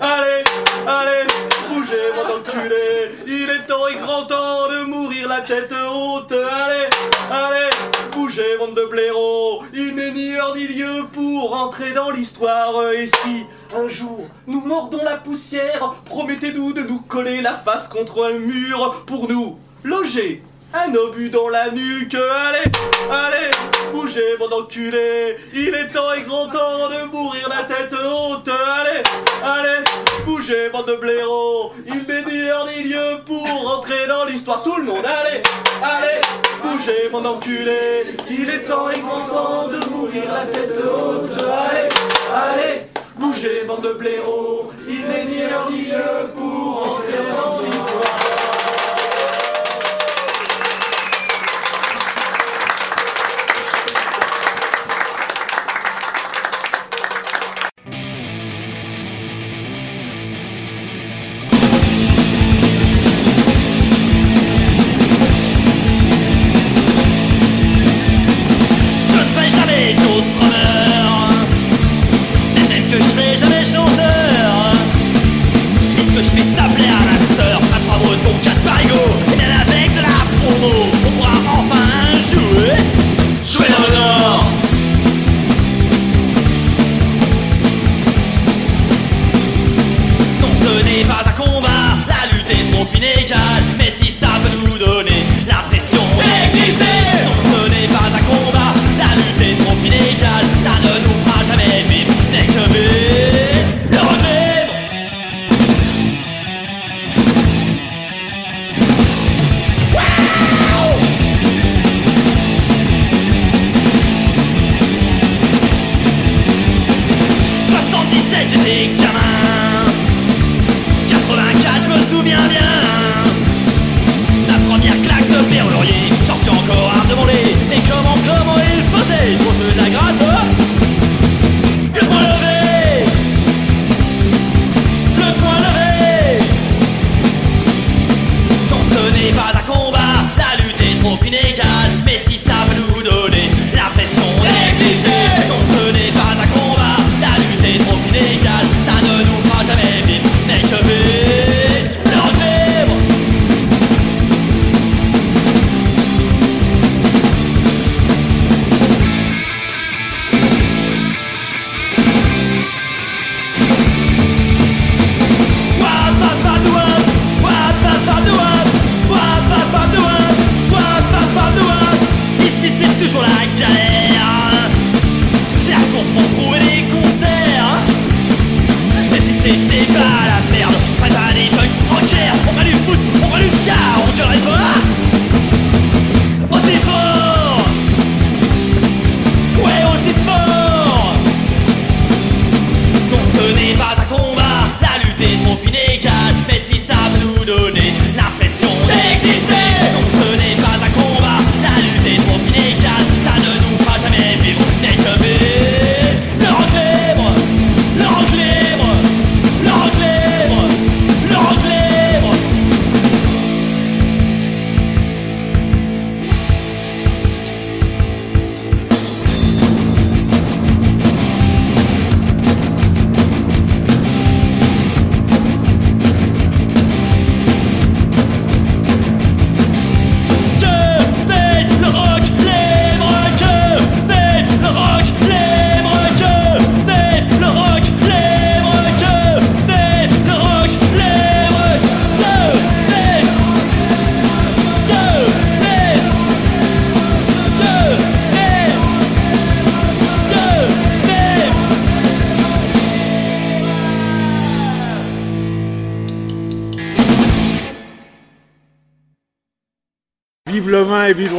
[0.00, 0.44] allez,
[0.86, 1.26] allez,
[1.68, 6.32] bougez mon enculé, il est temps et grand temps de mourir la tête haute.
[6.32, 6.88] Allez,
[7.30, 7.70] allez,
[8.12, 12.92] bougez bande de blaireaux, il n'est ni heure ni lieu pour entrer dans l'histoire.
[12.92, 18.24] Et si un jour nous mordons la poussière, promettez-nous de nous coller la face contre
[18.24, 22.70] un mur pour nous loger un obus dans la nuque, allez,
[23.10, 23.50] allez,
[23.92, 29.02] bougez mon enculé, il est temps et grand temps de mourir la tête haute, allez,
[29.42, 29.84] allez,
[30.24, 34.76] bougez bande de blaireaux, il n'est ni heure ni lieu pour rentrer dans l'histoire, tout
[34.76, 35.42] le monde, allez,
[35.82, 36.20] allez,
[36.62, 41.88] bougez mon enculé, il est temps et grand temps de mourir la tête haute, allez,
[42.32, 42.82] allez,
[43.16, 48.09] bougez bande de blaireaux, il n'est ni heure ni lieu pour rentrer dans l'histoire.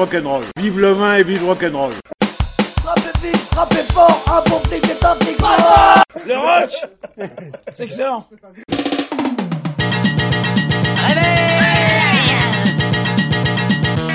[0.01, 0.43] Rock'n'roll.
[0.57, 1.93] Vive le vin et vive rock'n'roll.
[2.81, 5.37] Frappez vite, frappez fort, un bon flic est un flic
[6.25, 6.71] Le rock
[7.77, 8.25] C'est excellent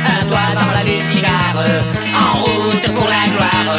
[0.05, 1.57] Un doigt dans la lune cigare,
[2.19, 3.79] en route pour la gloire.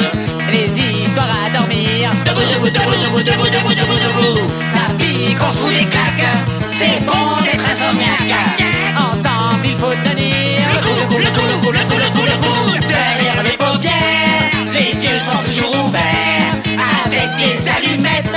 [0.49, 4.47] Les histoires à dormir, debout, debout, debout, debout, debout, debout, debout, debout.
[4.65, 6.25] Ça pique, on se fout des claques,
[6.73, 8.63] c'est bon d'être insomniaque.
[9.11, 10.47] Ensemble, il faut tenir
[10.87, 11.96] coup, le coup, le coup, le coup, le coup.
[15.27, 16.55] Sont toujours ouverts.
[17.05, 18.27] Avec des allumettes,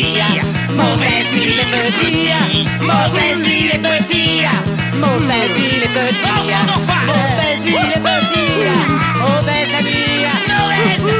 [0.00, 1.70] partia, mauvaise il est
[2.80, 3.82] mauvaise il est
[4.98, 5.94] mauvaise il est
[7.06, 8.00] mauvaise il est
[9.20, 11.19] mauvaise la vie,